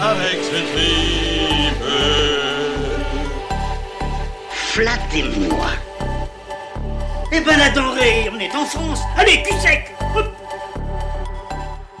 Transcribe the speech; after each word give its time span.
avec 0.00 0.42
ce 0.42 0.58
tripe. 0.72 1.84
Flattez-moi. 4.50 5.66
Eh 7.32 7.40
ben 7.40 7.56
la 7.58 7.70
denrée, 7.70 8.28
on 8.34 8.40
est 8.40 8.52
en 8.56 8.64
France 8.64 9.00
Allez, 9.16 9.40
cul 9.44 9.54
sec 9.60 9.94
Hop 10.16 10.26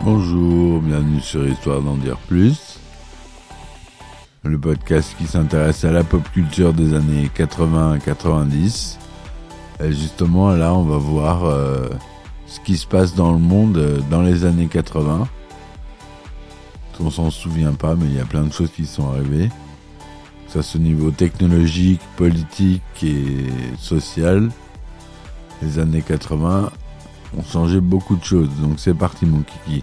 Bonjour, 0.00 0.80
bienvenue 0.80 1.20
sur 1.20 1.46
Histoire 1.46 1.80
d'en 1.80 1.94
dire 1.94 2.16
plus. 2.26 2.80
Le 4.42 4.58
podcast 4.58 5.14
qui 5.18 5.26
s'intéresse 5.26 5.84
à 5.84 5.92
la 5.92 6.02
pop 6.02 6.22
culture 6.32 6.72
des 6.72 6.94
années 6.94 7.30
80-90. 7.36 8.96
Et 9.84 9.92
justement, 9.92 10.50
là, 10.50 10.74
on 10.74 10.82
va 10.82 10.96
voir 10.96 11.44
euh, 11.44 11.88
ce 12.46 12.58
qui 12.60 12.76
se 12.76 12.86
passe 12.86 13.14
dans 13.14 13.32
le 13.32 13.38
monde 13.38 13.76
euh, 13.76 14.00
dans 14.10 14.22
les 14.22 14.44
années 14.44 14.66
80. 14.66 15.28
On 17.02 17.10
s'en 17.10 17.30
souvient 17.30 17.72
pas, 17.72 17.94
mais 17.94 18.06
il 18.06 18.14
y 18.14 18.20
a 18.20 18.26
plein 18.26 18.44
de 18.44 18.52
choses 18.52 18.70
qui 18.70 18.84
sont 18.84 19.08
arrivées. 19.10 19.48
Que 20.46 20.52
ça 20.52 20.62
soit 20.62 20.78
au 20.78 20.82
niveau 20.82 21.10
technologique, 21.10 22.00
politique 22.16 22.82
et 23.02 23.46
social. 23.78 24.50
Les 25.62 25.78
années 25.78 26.02
80 26.02 26.70
ont 27.38 27.42
changé 27.42 27.80
beaucoup 27.80 28.16
de 28.16 28.24
choses. 28.24 28.50
Donc 28.60 28.78
c'est 28.78 28.94
parti 28.94 29.24
mon 29.24 29.42
kiki. 29.42 29.82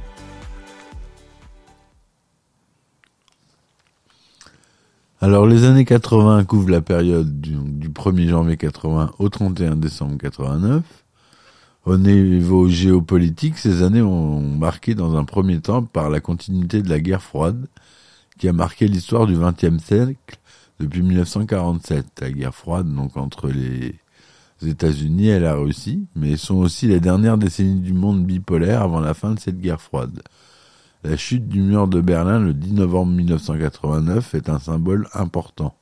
Alors 5.19 5.47
les 5.47 5.63
années 5.63 5.85
80 5.85 6.43
couvrent 6.45 6.69
la 6.69 6.81
période 6.81 7.41
du, 7.41 7.55
du 7.55 7.89
1er 7.89 8.29
janvier 8.29 8.57
80 8.57 9.13
au 9.17 9.29
31 9.29 9.75
décembre 9.75 10.17
89. 10.19 10.83
Au 11.87 11.97
niveau 11.97 12.67
géopolitique, 12.67 13.57
ces 13.57 13.81
années 13.81 14.01
ont 14.01 14.41
marqué 14.41 14.93
dans 14.93 15.15
un 15.15 15.23
premier 15.23 15.61
temps 15.61 15.83
par 15.83 16.09
la 16.09 16.19
continuité 16.19 16.81
de 16.81 16.89
la 16.89 16.99
guerre 16.99 17.21
froide 17.21 17.65
qui 18.37 18.49
a 18.49 18.51
marqué 18.51 18.89
l'histoire 18.89 19.25
du 19.25 19.37
XXe 19.37 19.81
siècle 19.81 20.37
depuis 20.81 21.01
1947. 21.01 22.05
La 22.19 22.31
guerre 22.31 22.53
froide 22.53 22.93
donc 22.93 23.15
entre 23.15 23.47
les 23.47 23.95
États-Unis 24.61 25.29
et 25.29 25.39
la 25.39 25.55
Russie, 25.55 26.05
mais 26.13 26.35
sont 26.35 26.55
aussi 26.55 26.87
les 26.87 26.99
dernières 26.99 27.37
décennies 27.37 27.79
du 27.79 27.93
monde 27.93 28.25
bipolaire 28.25 28.81
avant 28.81 28.99
la 28.99 29.13
fin 29.13 29.33
de 29.33 29.39
cette 29.39 29.61
guerre 29.61 29.79
froide. 29.79 30.21
La 31.05 31.15
chute 31.15 31.47
du 31.47 31.61
mur 31.61 31.87
de 31.87 32.01
Berlin 32.01 32.41
le 32.41 32.53
10 32.53 32.73
novembre 32.73 33.13
1989 33.13 34.35
est 34.35 34.49
un 34.49 34.59
symbole 34.59 35.07
important. 35.13 35.73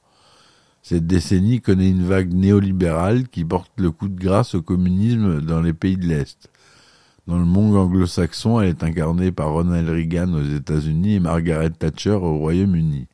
Cette 0.87 1.07
décennie 1.07 1.61
connaît 1.61 1.89
une 1.89 2.05
vague 2.05 2.31
néolibérale 2.31 3.27
qui 3.27 3.43
porte 3.43 3.71
le 3.77 3.89
coup 3.89 4.07
de 4.07 4.19
grâce 4.19 4.53
au 4.53 4.61
communisme 4.61 5.41
dans 5.41 5.59
les 5.59 5.73
pays 5.73 5.97
de 5.97 6.05
l'Est. 6.05 6.51
Dans 7.25 7.39
le 7.39 7.43
monde 7.43 7.75
anglo-saxon, 7.75 8.61
elle 8.61 8.69
est 8.69 8.83
incarnée 8.83 9.31
par 9.31 9.51
Ronald 9.51 9.89
Reagan 9.89 10.31
aux 10.35 10.43
États-Unis 10.43 11.15
et 11.15 11.19
Margaret 11.19 11.71
Thatcher 11.71 12.11
au 12.11 12.37
Royaume-Uni. 12.37 13.07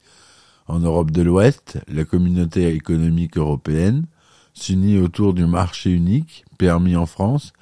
En 0.68 0.80
Europe 0.80 1.12
de 1.12 1.22
l'Ouest, 1.22 1.80
la 1.88 2.04
communauté 2.04 2.68
économique 2.76 3.38
européenne 3.38 4.06
s'unit 4.54 4.98
autour 4.98 5.34
du 5.34 5.46
marché 5.46 5.92
unique, 5.92 6.44
permis 6.58 6.98
en 6.98 7.06
France, 7.06 7.54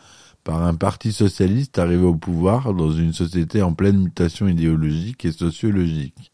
par 0.43 0.63
un 0.63 0.73
parti 0.73 1.11
socialiste 1.11 1.77
arrivé 1.77 2.03
au 2.03 2.15
pouvoir 2.15 2.73
dans 2.73 2.91
une 2.91 3.13
société 3.13 3.61
en 3.61 3.73
pleine 3.73 3.99
mutation 3.99 4.47
idéologique 4.47 5.23
et 5.25 5.31
sociologique. 5.31 6.31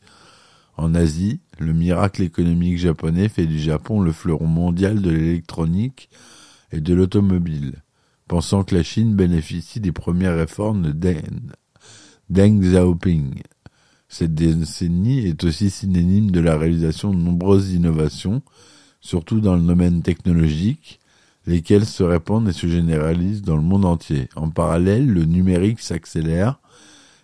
En 0.78 0.94
Asie, 0.94 1.42
le 1.60 1.74
miracle 1.74 2.22
économique 2.22 2.78
japonais 2.78 3.30
fait 3.30 3.46
du 3.46 3.60
Japon 3.60 4.02
le 4.02 4.12
fleuron 4.12 4.48
mondial 4.48 5.02
de 5.02 5.12
l'électronique 5.12 6.10
et 6.72 6.82
de 6.82 6.94
l'automobile, 6.94 7.84
pensant 8.28 8.64
que 8.64 8.76
la 8.76 8.84
Chine 8.84 9.16
bénéficie 9.16 9.80
des 9.80 9.92
premières 9.92 10.36
réformes 10.36 10.82
de 10.82 10.92
Deng, 10.92 11.52
Deng 12.30 12.60
Xiaoping. 12.60 13.42
Cette 14.10 14.34
décennie 14.34 15.28
est 15.28 15.44
aussi 15.44 15.70
synonyme 15.70 16.32
de 16.32 16.40
la 16.40 16.58
réalisation 16.58 17.12
de 17.12 17.18
nombreuses 17.18 17.74
innovations, 17.74 18.42
surtout 19.02 19.40
dans 19.40 19.56
le 19.56 19.62
domaine 19.62 20.02
technologique, 20.02 21.00
lesquelles 21.48 21.86
se 21.86 22.04
répandent 22.04 22.50
et 22.50 22.54
se 22.54 22.68
généralisent 22.68 23.44
dans 23.44 23.56
le 23.56 23.62
monde 23.62 23.86
entier. 23.86 24.30
En 24.36 24.50
parallèle, 24.50 25.08
le 25.08 25.26
numérique 25.26 25.80
s'accélère 25.80 26.60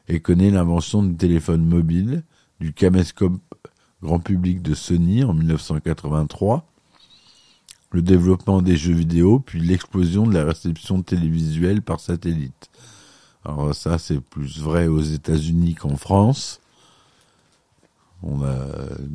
et 0.07 0.19
connaît 0.19 0.51
l'invention 0.51 1.03
du 1.03 1.15
téléphone 1.15 1.65
mobile, 1.65 2.23
du 2.59 2.73
caméscope 2.73 3.39
grand 4.01 4.19
public 4.19 4.61
de 4.61 4.73
Sony 4.73 5.23
en 5.23 5.33
1983, 5.33 6.65
le 7.91 8.01
développement 8.01 8.61
des 8.61 8.77
jeux 8.77 8.93
vidéo, 8.93 9.39
puis 9.39 9.59
l'explosion 9.59 10.25
de 10.25 10.33
la 10.33 10.45
réception 10.45 11.01
télévisuelle 11.01 11.81
par 11.81 11.99
satellite. 11.99 12.69
Alors 13.43 13.73
ça, 13.75 13.97
c'est 13.97 14.21
plus 14.21 14.59
vrai 14.59 14.87
aux 14.87 15.01
États-Unis 15.01 15.75
qu'en 15.75 15.95
France. 15.95 16.61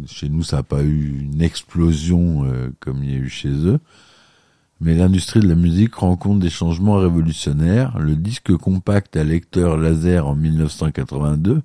Chez 0.08 0.28
nous, 0.28 0.42
ça 0.42 0.56
n'a 0.56 0.62
pas 0.62 0.82
eu 0.82 1.20
une 1.20 1.40
explosion 1.40 2.44
euh, 2.44 2.70
comme 2.80 3.04
il 3.04 3.10
y 3.10 3.14
a 3.14 3.18
eu 3.18 3.28
chez 3.28 3.50
eux. 3.50 3.78
Mais 4.80 4.94
l'industrie 4.94 5.40
de 5.40 5.48
la 5.48 5.54
musique 5.54 5.94
rencontre 5.94 6.40
des 6.40 6.50
changements 6.50 6.96
révolutionnaires. 6.96 7.98
Le 7.98 8.16
disque 8.16 8.54
compact 8.56 9.16
à 9.16 9.24
lecteur 9.24 9.76
laser 9.76 10.26
en 10.26 10.34
1982 10.34 11.62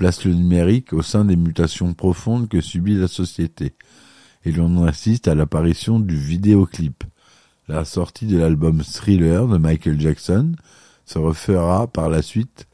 place 0.00 0.24
le 0.24 0.32
numérique 0.32 0.94
au 0.94 1.02
sein 1.02 1.26
des 1.26 1.36
mutations 1.36 1.92
profondes 1.92 2.48
que 2.48 2.62
subit 2.62 2.94
la 2.94 3.06
société. 3.06 3.74
Et 4.46 4.50
l'on 4.50 4.82
assiste 4.84 5.28
à 5.28 5.34
l'apparition 5.34 6.00
du 6.00 6.16
vidéoclip. 6.16 7.04
La 7.68 7.84
sortie 7.84 8.24
de 8.24 8.38
l'album 8.38 8.80
Thriller 8.80 9.46
de 9.46 9.58
Michael 9.58 10.00
Jackson 10.00 10.52
se 11.04 11.18
refera 11.18 11.86
par 11.86 12.08
la 12.08 12.22
suite 12.22 12.66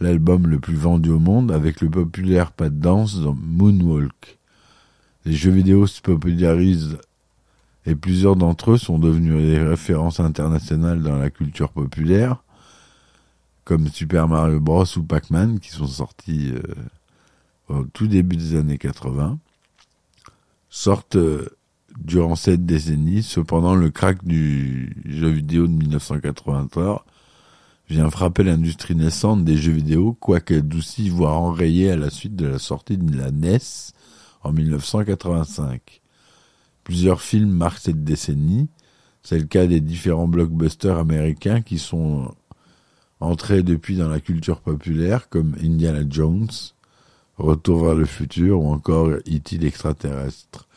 l'album 0.00 0.48
le 0.48 0.58
plus 0.58 0.74
vendu 0.74 1.10
au 1.10 1.20
monde 1.20 1.52
avec 1.52 1.80
le 1.80 1.88
populaire 1.90 2.50
pas 2.50 2.70
de 2.70 2.80
danse 2.80 3.20
dans 3.20 3.36
Moonwalk. 3.40 4.40
Les 5.26 5.32
jeux 5.32 5.52
vidéo 5.52 5.86
se 5.86 6.00
popularisent 6.00 6.98
et 7.86 7.94
plusieurs 7.94 8.34
d'entre 8.34 8.72
eux 8.72 8.78
sont 8.78 8.98
devenus 8.98 9.36
des 9.36 9.62
références 9.62 10.18
internationales 10.18 11.02
dans 11.02 11.18
la 11.18 11.30
culture 11.30 11.70
populaire, 11.70 12.42
comme 13.64 13.88
Super 13.88 14.28
Mario 14.28 14.60
Bros 14.60 14.84
ou 14.96 15.02
Pac-Man, 15.02 15.58
qui 15.58 15.70
sont 15.70 15.86
sortis 15.86 16.52
euh, 16.52 16.62
au 17.68 17.84
tout 17.84 18.06
début 18.06 18.36
des 18.36 18.56
années 18.56 18.78
80, 18.78 19.38
sortent 20.68 21.16
euh, 21.16 21.48
durant 21.98 22.36
cette 22.36 22.66
décennie. 22.66 23.22
Cependant, 23.22 23.74
le 23.74 23.90
crack 23.90 24.24
du 24.24 24.96
jeu 25.06 25.28
vidéo 25.28 25.66
de 25.66 25.72
1983 25.72 27.06
vient 27.88 28.10
frapper 28.10 28.42
l'industrie 28.42 28.96
naissante 28.96 29.44
des 29.44 29.56
jeux 29.56 29.72
vidéo, 29.72 30.16
quoique 30.18 30.54
adoucie, 30.54 31.08
voire 31.08 31.40
enrayée 31.40 31.90
à 31.90 31.96
la 31.96 32.10
suite 32.10 32.36
de 32.36 32.46
la 32.46 32.58
sortie 32.58 32.98
de 32.98 33.16
la 33.16 33.30
NES 33.30 33.58
en 34.42 34.52
1985. 34.52 36.00
Plusieurs 36.82 37.22
films 37.22 37.50
marquent 37.50 37.78
cette 37.78 38.04
décennie. 38.04 38.68
C'est 39.22 39.38
le 39.38 39.46
cas 39.46 39.66
des 39.66 39.80
différents 39.80 40.28
blockbusters 40.28 40.98
américains 40.98 41.62
qui 41.62 41.78
sont 41.78 42.34
entrés 43.24 43.62
depuis 43.62 43.96
dans 43.96 44.08
la 44.08 44.20
culture 44.20 44.60
populaire, 44.60 45.28
comme 45.28 45.54
Indiana 45.62 46.02
Jones, 46.08 46.48
Retour 47.36 47.84
vers 47.84 47.94
le 47.96 48.04
futur 48.04 48.60
ou 48.60 48.72
encore 48.72 49.08
E.T. 49.08 49.58
l'extraterrestre. 49.58 50.68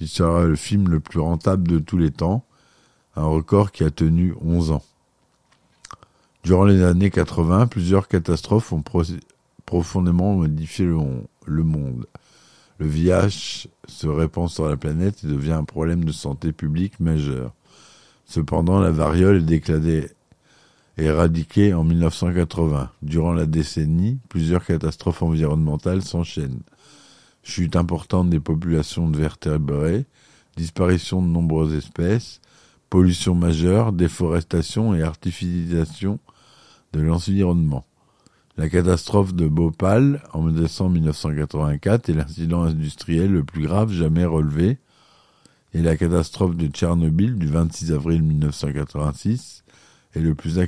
Il 0.00 0.08
sera 0.08 0.44
le 0.44 0.56
film 0.56 0.88
le 0.88 0.98
plus 0.98 1.20
rentable 1.20 1.68
de 1.68 1.78
tous 1.78 1.98
les 1.98 2.10
temps, 2.10 2.44
un 3.16 3.26
record 3.26 3.70
qui 3.70 3.84
a 3.84 3.90
tenu 3.90 4.34
11 4.40 4.70
ans. 4.70 4.82
Durant 6.42 6.64
les 6.64 6.82
années 6.82 7.10
80, 7.10 7.66
plusieurs 7.66 8.08
catastrophes 8.08 8.72
ont 8.72 8.82
profondément 9.66 10.34
modifié 10.34 10.86
le, 10.86 10.98
le 11.44 11.64
monde. 11.64 12.06
Le 12.78 12.86
VIH 12.86 13.68
se 13.86 14.06
répand 14.06 14.48
sur 14.48 14.66
la 14.68 14.76
planète 14.76 15.22
et 15.24 15.26
devient 15.26 15.52
un 15.52 15.64
problème 15.64 16.04
de 16.04 16.12
santé 16.12 16.52
publique 16.52 16.98
majeur. 16.98 17.52
Cependant, 18.24 18.80
la 18.80 18.90
variole 18.90 19.36
est 19.36 19.42
déclarée 19.42 20.10
éradiquée 20.98 21.74
en 21.74 21.84
1980. 21.84 22.90
Durant 23.02 23.32
la 23.32 23.46
décennie, 23.46 24.18
plusieurs 24.28 24.64
catastrophes 24.64 25.22
environnementales 25.22 26.02
s'enchaînent. 26.02 26.62
Chute 27.42 27.76
importante 27.76 28.30
des 28.30 28.40
populations 28.40 29.08
de 29.08 29.18
vertébrés, 29.18 30.06
disparition 30.56 31.22
de 31.22 31.28
nombreuses 31.28 31.74
espèces, 31.74 32.40
pollution 32.90 33.34
majeure, 33.34 33.92
déforestation 33.92 34.94
et 34.94 35.02
artificialisation 35.02 36.18
de 36.92 37.00
l'environnement. 37.00 37.84
la 38.56 38.70
catastrophe 38.70 39.34
de 39.34 39.46
Bhopal 39.46 40.22
en 40.32 40.48
décembre 40.48 40.92
1984 40.92 42.08
est 42.08 42.14
l'incident 42.14 42.62
industriel 42.62 43.30
le 43.30 43.44
plus 43.44 43.62
grave 43.62 43.92
jamais 43.92 44.24
relevé, 44.24 44.78
et 45.74 45.82
la 45.82 45.96
catastrophe 45.96 46.56
de 46.56 46.68
Tchernobyl 46.68 47.36
du 47.36 47.48
26 47.48 47.92
avril 47.92 48.22
1986 48.22 49.62
est 50.16 50.20
le 50.20 50.34
plus 50.34 50.58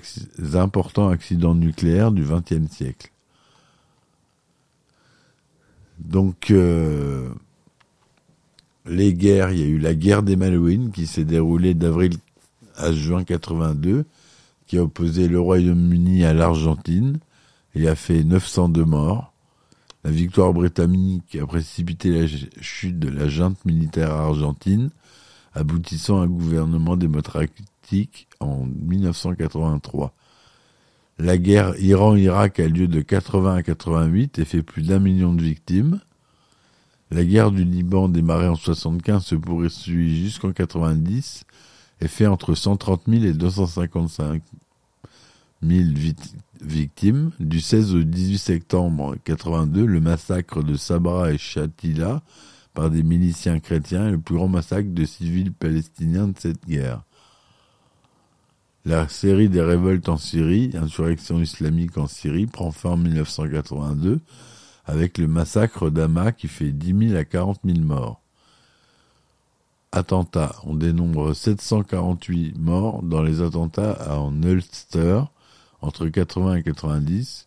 important 0.54 1.08
accident 1.08 1.54
nucléaire 1.54 2.12
du 2.12 2.22
XXe 2.22 2.70
siècle. 2.70 3.10
Donc, 5.98 6.50
euh, 6.50 7.30
les 8.86 9.14
guerres, 9.14 9.50
il 9.52 9.58
y 9.58 9.62
a 9.62 9.66
eu 9.66 9.78
la 9.78 9.94
guerre 9.94 10.22
des 10.22 10.36
Malouines 10.36 10.92
qui 10.92 11.06
s'est 11.06 11.24
déroulée 11.24 11.74
d'avril 11.74 12.14
à 12.76 12.92
juin 12.92 13.24
82, 13.24 14.04
qui 14.66 14.78
a 14.78 14.82
opposé 14.82 15.28
le 15.28 15.40
Royaume-Uni 15.40 16.24
à 16.24 16.34
l'Argentine 16.34 17.18
et 17.74 17.88
a 17.88 17.94
fait 17.94 18.22
902 18.22 18.84
morts. 18.84 19.32
La 20.04 20.10
victoire 20.10 20.52
britannique 20.52 21.36
a 21.40 21.46
précipité 21.46 22.10
la 22.10 22.26
chute 22.60 22.98
de 22.98 23.08
la 23.08 23.28
junte 23.28 23.64
militaire 23.64 24.12
argentine, 24.12 24.90
aboutissant 25.54 26.20
à 26.20 26.24
un 26.24 26.28
gouvernement 26.28 26.96
démocratique 26.96 27.66
en 28.40 28.66
1983. 28.66 30.14
La 31.18 31.36
guerre 31.36 31.74
Iran-Irak 31.80 32.60
a 32.60 32.68
lieu 32.68 32.86
de 32.86 33.00
80 33.00 33.56
à 33.56 33.62
88 33.62 34.38
et 34.38 34.44
fait 34.44 34.62
plus 34.62 34.82
d'un 34.82 35.00
million 35.00 35.32
de 35.32 35.42
victimes. 35.42 36.00
La 37.10 37.24
guerre 37.24 37.50
du 37.50 37.64
Liban 37.64 38.08
démarrée 38.08 38.48
en 38.48 38.54
75 38.54 39.24
se 39.24 39.34
poursuit 39.34 40.22
jusqu'en 40.22 40.52
90 40.52 41.44
et 42.00 42.08
fait 42.08 42.26
entre 42.26 42.54
130 42.54 43.02
000 43.08 43.24
et 43.24 43.32
255 43.32 44.42
000 45.62 45.88
victimes. 46.60 47.32
Du 47.40 47.60
16 47.60 47.94
au 47.94 48.02
18 48.02 48.38
septembre 48.38 49.16
82, 49.24 49.84
le 49.86 50.00
massacre 50.00 50.62
de 50.62 50.76
Sabra 50.76 51.32
et 51.32 51.38
Shatila 51.38 52.22
par 52.74 52.90
des 52.90 53.02
miliciens 53.02 53.58
chrétiens 53.58 54.06
est 54.06 54.12
le 54.12 54.20
plus 54.20 54.36
grand 54.36 54.46
massacre 54.46 54.90
de 54.90 55.04
civils 55.04 55.52
palestiniens 55.52 56.28
de 56.28 56.38
cette 56.38 56.64
guerre. 56.64 57.02
La 58.88 59.06
série 59.06 59.50
des 59.50 59.60
révoltes 59.60 60.08
en 60.08 60.16
Syrie, 60.16 60.70
insurrection 60.72 61.42
islamique 61.42 61.98
en 61.98 62.06
Syrie, 62.06 62.46
prend 62.46 62.70
fin 62.70 62.92
en 62.92 62.96
1982 62.96 64.18
avec 64.86 65.18
le 65.18 65.28
massacre 65.28 65.90
d'Hama 65.90 66.32
qui 66.32 66.48
fait 66.48 66.72
10 66.72 67.08
000 67.10 67.20
à 67.20 67.26
40 67.26 67.60
000 67.66 67.80
morts. 67.80 68.22
Attentats, 69.92 70.56
on 70.64 70.72
dénombre 70.72 71.34
748 71.34 72.58
morts 72.58 73.02
dans 73.02 73.20
les 73.20 73.42
attentats 73.42 74.18
en 74.18 74.42
Ulster 74.42 75.20
entre 75.82 76.08
80 76.08 76.54
et 76.54 76.62
90, 76.62 77.44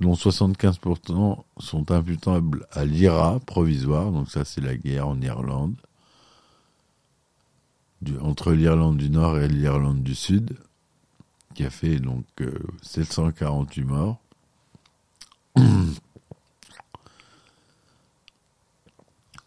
dont 0.00 0.12
75% 0.12 1.44
sont 1.60 1.92
imputables 1.92 2.66
à 2.72 2.84
l'IRA 2.84 3.40
provisoire, 3.40 4.12
donc 4.12 4.28
ça 4.28 4.44
c'est 4.44 4.60
la 4.60 4.76
guerre 4.76 5.08
en 5.08 5.18
Irlande, 5.22 5.76
entre 8.20 8.52
l'Irlande 8.52 8.98
du 8.98 9.08
Nord 9.08 9.38
et 9.38 9.48
l'Irlande 9.48 10.02
du 10.02 10.14
Sud 10.14 10.58
qui 11.54 11.64
a 11.64 11.70
fait 11.70 11.98
donc 11.98 12.26
748 12.82 13.82
euh, 13.82 13.86
morts. 13.86 14.20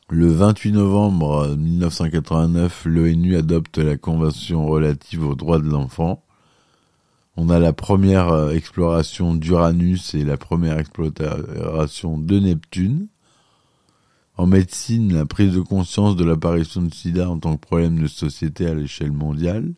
Le 0.10 0.32
28 0.32 0.72
novembre 0.72 1.56
1989, 1.58 2.86
l'ONU 2.86 3.36
adopte 3.36 3.78
la 3.78 3.98
Convention 3.98 4.66
relative 4.66 5.26
aux 5.26 5.36
droits 5.36 5.60
de 5.60 5.70
l'enfant. 5.70 6.24
On 7.36 7.50
a 7.50 7.60
la 7.60 7.74
première 7.74 8.30
euh, 8.30 8.52
exploration 8.52 9.36
d'Uranus 9.36 10.16
et 10.16 10.24
la 10.24 10.38
première 10.38 10.80
exploration 10.80 12.18
de 12.18 12.40
Neptune. 12.40 13.08
En 14.38 14.48
médecine, 14.48 15.14
la 15.14 15.26
prise 15.26 15.54
de 15.54 15.60
conscience 15.60 16.16
de 16.16 16.24
l'apparition 16.24 16.84
de 16.84 16.94
sida 16.94 17.30
en 17.30 17.38
tant 17.40 17.58
que 17.58 17.62
problème 17.62 18.00
de 18.00 18.08
société 18.08 18.66
à 18.66 18.76
l'échelle 18.76 19.12
mondiale 19.12 19.74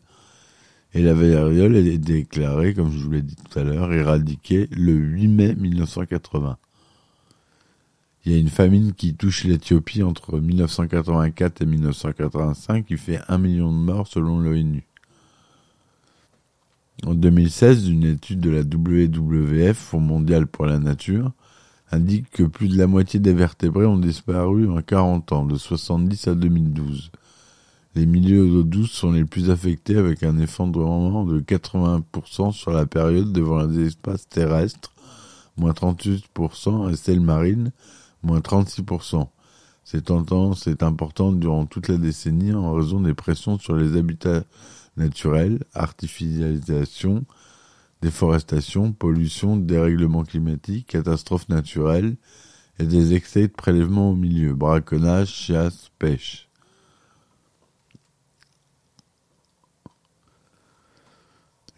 et 0.94 1.02
la 1.02 1.14
variole 1.14 1.76
est 1.76 1.98
déclarée, 1.98 2.74
comme 2.74 2.90
je 2.90 2.98
vous 2.98 3.10
l'ai 3.10 3.22
dit 3.22 3.36
tout 3.36 3.58
à 3.58 3.62
l'heure, 3.62 3.92
éradiquée 3.92 4.68
le 4.72 4.92
8 4.92 5.28
mai 5.28 5.54
1980. 5.54 6.58
Il 8.24 8.32
y 8.32 8.34
a 8.34 8.38
une 8.38 8.48
famine 8.48 8.92
qui 8.92 9.14
touche 9.14 9.44
l'Éthiopie 9.44 10.02
entre 10.02 10.38
1984 10.38 11.62
et 11.62 11.66
1985 11.66 12.86
qui 12.86 12.98
fait 12.98 13.20
un 13.28 13.38
million 13.38 13.72
de 13.72 13.78
morts 13.78 14.08
selon 14.08 14.40
l'ONU. 14.40 14.84
En 17.06 17.14
2016, 17.14 17.88
une 17.88 18.04
étude 18.04 18.40
de 18.40 18.50
la 18.50 18.60
WWF, 18.60 19.76
Fonds 19.76 20.00
mondial 20.00 20.46
pour 20.46 20.66
la 20.66 20.78
nature, 20.78 21.32
indique 21.90 22.30
que 22.30 22.42
plus 22.42 22.68
de 22.68 22.76
la 22.76 22.86
moitié 22.86 23.20
des 23.20 23.32
vertébrés 23.32 23.86
ont 23.86 23.96
disparu 23.96 24.68
en 24.68 24.82
40 24.82 25.32
ans, 25.32 25.46
de 25.46 25.56
70 25.56 26.28
à 26.28 26.34
2012. 26.34 27.10
Les 27.96 28.06
milieux 28.06 28.46
d'eau 28.46 28.62
douce 28.62 28.92
sont 28.92 29.10
les 29.10 29.24
plus 29.24 29.50
affectés 29.50 29.96
avec 29.96 30.22
un 30.22 30.38
effondrement 30.38 31.24
de 31.24 31.40
80% 31.40 32.52
sur 32.52 32.70
la 32.70 32.86
période 32.86 33.32
devant 33.32 33.64
les 33.64 33.86
espaces 33.86 34.28
terrestres, 34.28 34.92
moins 35.56 35.72
38%, 35.72 36.92
et 36.92 36.96
celles 36.96 37.20
marines, 37.20 37.72
moins 38.22 38.38
36%. 38.38 39.26
Cette 39.82 40.04
tendance 40.04 40.68
est 40.68 40.84
importante 40.84 41.40
durant 41.40 41.66
toute 41.66 41.88
la 41.88 41.96
décennie 41.96 42.52
en 42.52 42.74
raison 42.74 43.00
des 43.00 43.14
pressions 43.14 43.58
sur 43.58 43.74
les 43.74 43.96
habitats 43.98 44.44
naturels, 44.96 45.64
artificialisation, 45.74 47.24
déforestation, 48.02 48.92
pollution, 48.92 49.56
dérèglement 49.56 50.22
climatique, 50.22 50.86
catastrophes 50.86 51.48
naturelles 51.48 52.16
et 52.78 52.84
des 52.84 53.14
excès 53.14 53.48
de 53.48 53.52
prélèvement 53.52 54.12
au 54.12 54.16
milieu, 54.16 54.54
braconnage, 54.54 55.34
chasse, 55.34 55.90
pêche. 55.98 56.49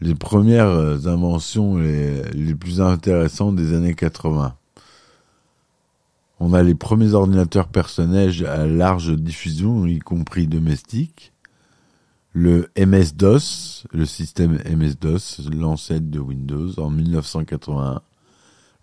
Les 0.03 0.15
premières 0.15 1.07
inventions 1.07 1.79
les, 1.79 2.23
les, 2.33 2.55
plus 2.55 2.81
intéressantes 2.81 3.57
des 3.57 3.73
années 3.75 3.95
80. 3.95 4.57
On 6.41 6.53
a 6.55 6.63
les 6.63 6.75
premiers 6.75 7.15
ordinateurs 7.15 7.69
personnels 7.69 8.45
à 8.47 8.67
large 8.67 9.17
diffusion, 9.17 9.87
y 9.87 10.01
compris 10.01 10.49
domestiques. 10.49 11.33
Le 12.33 12.69
MS-DOS, 12.77 13.87
le 13.93 14.05
système 14.05 14.59
MS-DOS, 14.65 15.49
l'ancêtre 15.55 16.11
de 16.11 16.19
Windows, 16.19 16.81
en 16.81 16.91
1981. 16.91 18.01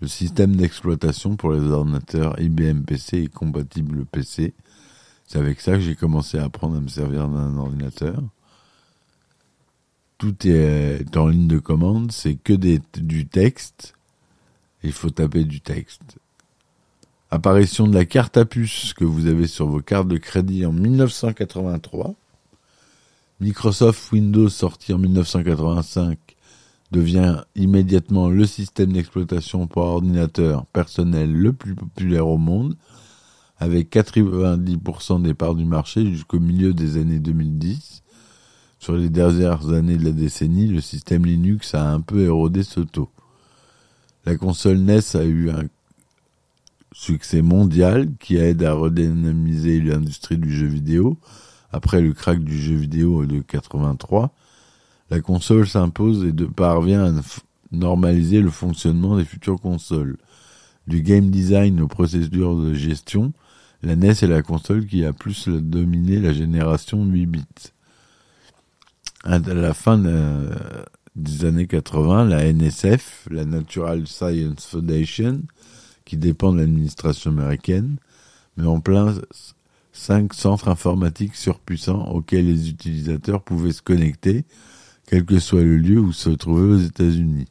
Le 0.01 0.07
système 0.07 0.55
d'exploitation 0.55 1.35
pour 1.35 1.51
les 1.51 1.69
ordinateurs 1.69 2.39
IBM 2.39 2.83
PC 2.83 3.23
et 3.23 3.27
compatible 3.27 4.05
PC. 4.05 4.53
C'est 5.27 5.39
avec 5.39 5.59
ça 5.59 5.73
que 5.73 5.81
j'ai 5.81 5.95
commencé 5.95 6.37
à 6.37 6.45
apprendre 6.45 6.77
à 6.77 6.79
me 6.79 6.87
servir 6.87 7.27
d'un 7.27 7.57
ordinateur 7.57 8.21
tout 10.19 10.35
est 10.45 11.15
en 11.17 11.27
ligne 11.27 11.47
de 11.47 11.57
commande, 11.59 12.11
c'est 12.11 12.35
que 12.35 12.53
du 12.53 13.25
texte. 13.25 13.95
Il 14.83 14.91
faut 14.91 15.09
taper 15.09 15.45
du 15.45 15.61
texte. 15.61 16.19
Apparition 17.31 17.87
de 17.87 17.93
la 17.93 18.05
carte 18.05 18.37
à 18.37 18.45
puce 18.45 18.93
que 18.93 19.05
vous 19.05 19.27
avez 19.27 19.47
sur 19.47 19.67
vos 19.67 19.81
cartes 19.81 20.07
de 20.07 20.17
crédit 20.17 20.65
en 20.65 20.73
1983. 20.73 22.13
Microsoft 23.39 24.11
Windows 24.11 24.49
sorti 24.49 24.93
en 24.93 24.97
1985 24.97 26.17
devient 26.91 27.43
immédiatement 27.55 28.29
le 28.29 28.45
système 28.45 28.91
d'exploitation 28.91 29.67
pour 29.67 29.83
ordinateur 29.83 30.65
personnel 30.65 31.31
le 31.31 31.53
plus 31.53 31.75
populaire 31.75 32.27
au 32.27 32.37
monde, 32.37 32.75
avec 33.57 33.93
90% 33.93 35.21
des 35.21 35.33
parts 35.33 35.55
du 35.55 35.65
marché 35.65 36.05
jusqu'au 36.05 36.39
milieu 36.39 36.73
des 36.73 36.97
années 36.97 37.19
2010. 37.19 38.03
Sur 38.79 38.95
les 38.95 39.09
dernières 39.09 39.71
années 39.71 39.97
de 39.97 40.05
la 40.05 40.13
décennie, 40.13 40.67
le 40.67 40.79
système 40.79 41.25
Linux 41.25 41.75
a 41.75 41.91
un 41.91 41.99
peu 41.99 42.21
érodé 42.21 42.63
ce 42.63 42.79
taux. 42.79 43.09
La 44.25 44.37
console 44.37 44.77
NES 44.77 45.01
a 45.15 45.25
eu 45.25 45.49
un 45.49 45.63
succès 46.93 47.41
mondial 47.41 48.07
qui 48.21 48.37
aide 48.37 48.63
à 48.63 48.71
redynamiser 48.73 49.81
l'industrie 49.81 50.37
du 50.37 50.55
jeu 50.55 50.65
vidéo. 50.65 51.17
Après 51.73 52.01
le 52.01 52.13
crack 52.13 52.39
du 52.39 52.57
jeu 52.57 52.75
vidéo 52.75 53.25
de 53.25 53.41
83, 53.41 54.33
la 55.09 55.19
console 55.19 55.67
s'impose 55.67 56.23
et 56.25 56.33
parvient 56.47 57.17
à 57.17 57.21
normaliser 57.73 58.39
le 58.39 58.49
fonctionnement 58.49 59.17
des 59.17 59.25
futures 59.25 59.59
consoles. 59.59 60.17
Du 60.87 61.01
game 61.01 61.29
design 61.29 61.81
aux 61.81 61.89
procédures 61.89 62.55
de 62.55 62.73
gestion, 62.73 63.33
la 63.83 63.97
NES 63.97 64.11
est 64.11 64.27
la 64.27 64.41
console 64.41 64.87
qui 64.87 65.03
a 65.03 65.11
plus 65.11 65.49
dominé 65.49 66.19
la 66.19 66.31
génération 66.31 67.03
8 67.03 67.25
bits 67.25 67.73
à 69.29 69.37
la 69.37 69.75
fin 69.75 69.99
des 71.15 71.45
années 71.45 71.67
80, 71.67 72.25
la 72.25 72.51
NSF, 72.51 73.27
la 73.29 73.45
Natural 73.45 74.07
Science 74.07 74.65
Foundation, 74.65 75.43
qui 76.03 76.17
dépend 76.17 76.51
de 76.51 76.59
l'administration 76.59 77.29
américaine, 77.29 77.97
met 78.57 78.65
en 78.65 78.79
place 78.79 79.19
cinq 79.93 80.33
centres 80.33 80.67
informatiques 80.67 81.35
surpuissants 81.35 82.07
auxquels 82.07 82.47
les 82.47 82.69
utilisateurs 82.69 83.43
pouvaient 83.43 83.71
se 83.71 83.83
connecter, 83.83 84.45
quel 85.05 85.25
que 85.25 85.39
soit 85.39 85.61
le 85.61 85.77
lieu 85.77 85.99
où 85.99 86.11
se 86.11 86.29
trouvaient 86.29 86.73
aux 86.73 86.79
États-Unis. 86.79 87.45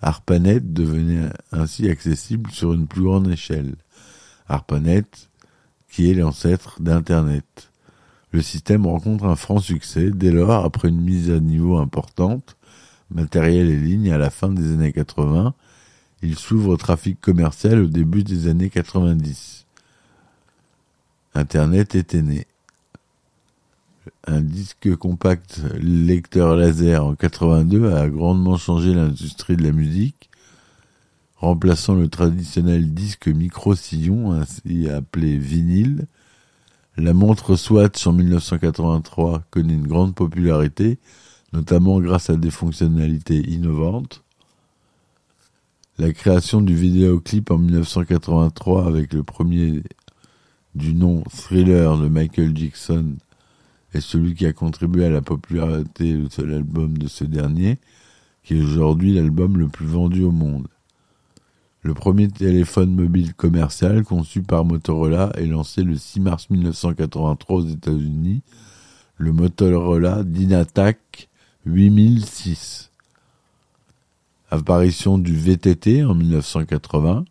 ARPANET 0.00 0.60
devenait 0.60 1.30
ainsi 1.52 1.88
accessible 1.88 2.50
sur 2.50 2.72
une 2.72 2.88
plus 2.88 3.02
grande 3.02 3.30
échelle. 3.30 3.76
ARPANET, 4.48 5.04
qui 5.88 6.10
est 6.10 6.14
l'ancêtre 6.14 6.82
d'Internet. 6.82 7.71
Le 8.32 8.40
système 8.40 8.86
rencontre 8.86 9.24
un 9.24 9.36
franc 9.36 9.58
succès 9.60 10.10
dès 10.10 10.32
lors, 10.32 10.64
après 10.64 10.88
une 10.88 11.00
mise 11.00 11.30
à 11.30 11.38
niveau 11.38 11.76
importante, 11.76 12.56
matériel 13.10 13.68
et 13.68 13.76
ligne 13.78 14.10
à 14.10 14.18
la 14.18 14.30
fin 14.30 14.48
des 14.48 14.72
années 14.72 14.92
80, 14.92 15.54
il 16.22 16.38
s'ouvre 16.38 16.70
au 16.70 16.76
trafic 16.76 17.20
commercial 17.20 17.80
au 17.80 17.86
début 17.86 18.24
des 18.24 18.48
années 18.48 18.70
90. 18.70 19.66
Internet 21.34 21.94
était 21.94 22.22
né. 22.22 22.46
Un 24.26 24.40
disque 24.40 24.94
compact 24.96 25.60
lecteur 25.80 26.56
laser 26.56 27.04
en 27.04 27.14
82 27.14 27.92
a 27.92 28.08
grandement 28.08 28.56
changé 28.56 28.94
l'industrie 28.94 29.56
de 29.56 29.62
la 29.62 29.72
musique, 29.72 30.30
remplaçant 31.36 31.94
le 31.94 32.08
traditionnel 32.08 32.94
disque 32.94 33.28
micro-sillon, 33.28 34.32
ainsi 34.32 34.88
appelé 34.88 35.36
vinyle. 35.36 36.06
La 36.98 37.14
montre 37.14 37.56
Swatch 37.56 38.06
en 38.06 38.12
1983 38.12 39.44
connaît 39.50 39.72
une 39.72 39.86
grande 39.86 40.14
popularité, 40.14 40.98
notamment 41.54 41.98
grâce 42.00 42.28
à 42.28 42.36
des 42.36 42.50
fonctionnalités 42.50 43.38
innovantes. 43.50 44.22
La 45.96 46.12
création 46.12 46.60
du 46.60 46.74
vidéoclip 46.74 47.50
en 47.50 47.56
1983 47.56 48.86
avec 48.86 49.14
le 49.14 49.22
premier 49.22 49.82
du 50.74 50.92
nom 50.92 51.22
Thriller 51.30 51.96
de 51.96 52.08
Michael 52.08 52.54
Jackson 52.54 53.16
est 53.94 54.00
celui 54.02 54.34
qui 54.34 54.44
a 54.44 54.52
contribué 54.52 55.06
à 55.06 55.10
la 55.10 55.22
popularité 55.22 56.14
de 56.14 56.42
l'album 56.42 56.98
de 56.98 57.08
ce 57.08 57.24
dernier, 57.24 57.78
qui 58.42 58.58
est 58.58 58.62
aujourd'hui 58.62 59.14
l'album 59.14 59.56
le 59.56 59.68
plus 59.68 59.86
vendu 59.86 60.24
au 60.24 60.30
monde. 60.30 60.68
Le 61.84 61.94
premier 61.94 62.28
téléphone 62.28 62.94
mobile 62.94 63.34
commercial 63.34 64.04
conçu 64.04 64.40
par 64.40 64.64
Motorola 64.64 65.32
est 65.34 65.46
lancé 65.46 65.82
le 65.82 65.96
6 65.96 66.20
mars 66.20 66.48
1983 66.48 67.56
aux 67.56 67.66
États-Unis, 67.66 68.42
le 69.16 69.32
Motorola 69.32 70.22
Dynatac 70.22 71.28
8006. 71.66 72.92
Apparition 74.52 75.18
du 75.18 75.34
VTT 75.34 76.04
en 76.04 76.14
1980. 76.14 77.24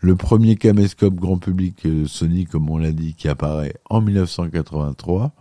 Le 0.00 0.14
premier 0.14 0.56
caméscope 0.56 1.14
grand 1.14 1.38
public 1.38 1.88
Sony, 2.06 2.44
comme 2.44 2.68
on 2.68 2.76
l'a 2.76 2.92
dit, 2.92 3.14
qui 3.14 3.28
apparaît 3.28 3.76
en 3.88 4.02
1983. 4.02 5.32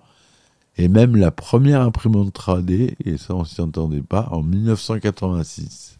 Et 0.78 0.88
même 0.88 1.18
la 1.18 1.32
première 1.32 1.82
imprimante 1.82 2.34
3D, 2.34 2.96
et 3.04 3.18
ça 3.18 3.36
on 3.36 3.44
s'y 3.44 3.60
entendait 3.60 4.00
pas, 4.02 4.30
en 4.32 4.44
1986. 4.44 5.98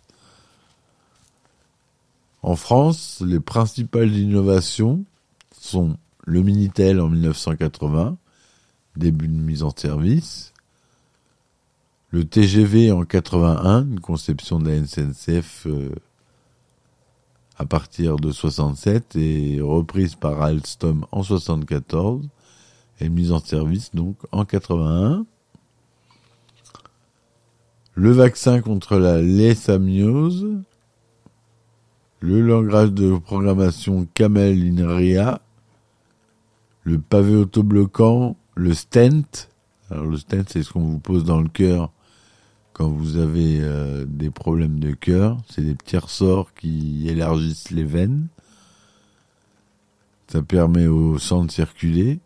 En 2.44 2.56
France, 2.56 3.22
les 3.26 3.40
principales 3.40 4.16
innovations 4.16 5.06
sont 5.52 5.98
le 6.26 6.42
Minitel 6.42 7.00
en 7.00 7.10
1980, 7.10 8.18
début 8.96 9.28
de 9.28 9.34
mise 9.34 9.64
en 9.64 9.72
service, 9.76 10.54
le 12.10 12.26
TGV 12.26 12.92
en 12.92 13.06
81, 13.06 13.84
une 13.84 14.00
conception 14.00 14.60
de 14.60 14.70
la 14.70 14.86
SNCF 14.86 15.68
euh, 15.68 15.92
à 17.58 17.66
partir 17.66 18.18
de 18.18 18.32
67 18.32 19.16
et 19.16 19.62
reprise 19.62 20.16
par 20.16 20.42
Alstom 20.42 21.06
en 21.12 21.24
74 21.24 22.28
et 23.00 23.10
mise 23.10 23.32
en 23.32 23.40
service 23.40 23.92
donc 23.94 24.18
en 24.32 24.46
81. 24.46 25.26
Le 27.94 28.12
vaccin 28.12 28.62
contre 28.62 28.98
la 28.98 29.22
léshamiose, 29.22 30.48
le 32.22 32.40
langage 32.42 32.94
de 32.94 33.18
programmation 33.18 34.08
Camel 34.14 34.80
INRIA, 34.80 35.42
le 36.84 36.98
pavé 37.00 37.36
autobloquant, 37.36 38.38
le 38.56 38.74
stent. 38.74 39.50
Alors 39.90 40.06
le 40.06 40.18
stent, 40.18 40.50
c'est 40.50 40.64
ce 40.64 40.72
qu'on 40.72 40.86
vous 40.86 41.00
pose 41.00 41.26
dans 41.26 41.42
le 41.42 41.50
cœur 41.50 41.92
quand 42.74 42.90
vous 42.90 43.18
avez 43.18 43.60
euh, 43.62 44.06
des 44.08 44.32
problèmes 44.32 44.80
de 44.80 44.92
cœur, 44.94 45.38
c'est 45.50 45.62
des 45.62 45.76
petits 45.76 45.98
ressorts 45.98 46.54
qui 46.54 47.08
élargissent 47.08 47.70
les 47.70 47.84
veines. 47.84 48.28
Ça 50.28 50.42
permet 50.42 50.88
au 50.88 51.20
sang 51.20 51.46
de 51.46 51.52
circuler 51.52 52.20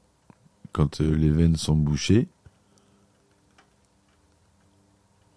quand 0.71 1.01
euh, 1.01 1.15
les 1.15 1.29
veines 1.29 1.57
sont 1.57 1.75
bouchées. 1.75 2.27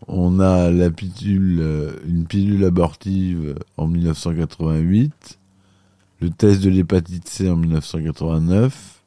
On 0.06 0.38
a 0.40 0.70
la 0.70 0.90
pilule, 0.90 1.58
euh, 1.60 1.92
une 2.06 2.26
pilule 2.26 2.64
abortive 2.64 3.58
en 3.76 3.86
1988, 3.88 5.38
le 6.20 6.30
test 6.30 6.62
de 6.62 6.70
l'hépatite 6.70 7.28
C 7.28 7.50
en 7.50 7.56
1989, 7.56 9.02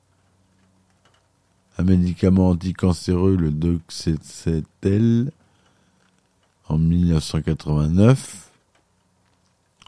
un 1.77 1.83
médicament 1.83 2.49
anticancéreux, 2.49 3.37
le 3.37 3.51
doxetel, 3.51 5.31
en 6.67 6.77
1989. 6.77 8.51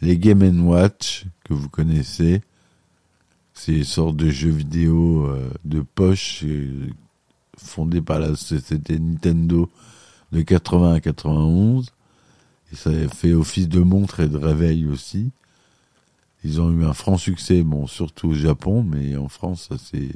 les 0.00 0.18
Game 0.18 0.66
Watch 0.66 1.26
que 1.44 1.54
vous 1.54 1.68
connaissez. 1.68 2.42
Ces 3.54 3.84
sortes 3.84 4.16
de 4.16 4.30
jeux 4.30 4.50
vidéo 4.50 5.26
euh, 5.26 5.50
de 5.64 5.80
poche 5.80 6.42
euh, 6.44 6.88
fondés 7.56 8.02
par 8.02 8.18
la 8.18 8.34
société 8.34 8.98
Nintendo 8.98 9.70
de 10.32 10.42
80 10.42 10.94
à 10.94 11.00
91 11.00 11.92
ça 12.74 12.90
a 12.90 13.08
fait 13.08 13.32
office 13.32 13.68
de 13.68 13.80
montre 13.80 14.20
et 14.20 14.28
de 14.28 14.36
réveil 14.36 14.86
aussi. 14.86 15.30
Ils 16.44 16.60
ont 16.60 16.70
eu 16.70 16.84
un 16.84 16.92
franc 16.92 17.16
succès, 17.16 17.64
surtout 17.86 18.28
au 18.28 18.34
Japon, 18.34 18.82
mais 18.82 19.16
en 19.16 19.28
France, 19.28 19.68
ça 19.68 19.76
c'est 19.78 20.10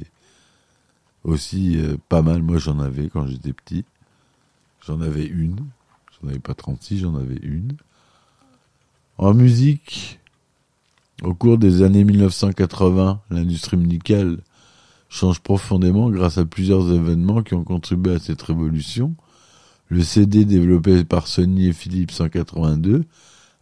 aussi 1.23 1.77
euh, 1.77 1.97
pas 2.07 2.21
mal. 2.21 2.43
Moi, 2.43 2.57
j'en 2.57 2.79
avais 2.79 3.09
quand 3.09 3.25
j'étais 3.27 3.53
petit. 3.53 3.85
J'en 4.85 5.01
avais 5.01 5.25
une. 5.25 5.57
J'en 6.21 6.29
avais 6.29 6.39
pas 6.39 6.53
36, 6.53 6.99
j'en 6.99 7.15
avais 7.15 7.39
une. 7.41 7.75
En 9.19 9.33
musique, 9.33 10.17
au 11.23 11.33
cours 11.33 11.57
des 11.57 11.81
années 11.81 12.05
1980, 12.05 13.19
l'industrie 13.29 13.75
musicale 13.75 14.37
change 15.09 15.41
profondément 15.41 16.09
grâce 16.09 16.37
à 16.37 16.45
plusieurs 16.45 16.89
événements 16.89 17.43
qui 17.43 17.53
ont 17.53 17.65
contribué 17.65 18.13
à 18.13 18.19
cette 18.19 18.41
révolution. 18.41 19.13
Le 19.89 20.03
CD 20.03 20.45
développé 20.45 21.03
par 21.03 21.27
Sony 21.27 21.67
et 21.67 21.73
Philips 21.73 22.21
en 22.21 22.29
82 22.29 23.03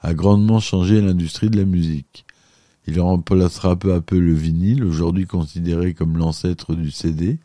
a 0.01 0.13
grandement 0.13 0.59
changé 0.59 1.01
l'industrie 1.01 1.49
de 1.49 1.57
la 1.57 1.65
musique. 1.65 2.27
Il 2.85 3.01
remplacera 3.01 3.75
peu 3.75 3.95
à 3.95 4.01
peu 4.01 4.19
le 4.19 4.33
vinyle, 4.33 4.83
aujourd'hui 4.83 5.25
considéré 5.25 5.95
comme 5.95 6.17
l'ancêtre 6.17 6.75
du 6.75 6.91
CD. 6.91 7.39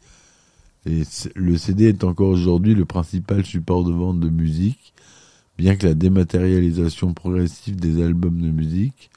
Et 0.85 1.05
le 1.35 1.57
CD 1.57 1.89
est 1.89 2.05
encore 2.05 2.29
aujourd'hui 2.29 2.75
le 2.75 2.85
principal 2.85 3.47
support 3.47 3.85
de 3.85 3.93
vente 3.93 4.21
de 4.21 4.29
musique, 4.29 4.93
bien 5.59 5.77
que 5.77 5.87
la 5.87 5.95
dématérialisation 5.95 7.15
progressive 7.15 7.77
des 7.77 8.03
albums 8.03 8.41
de 8.41 8.51
musique 8.51 9.11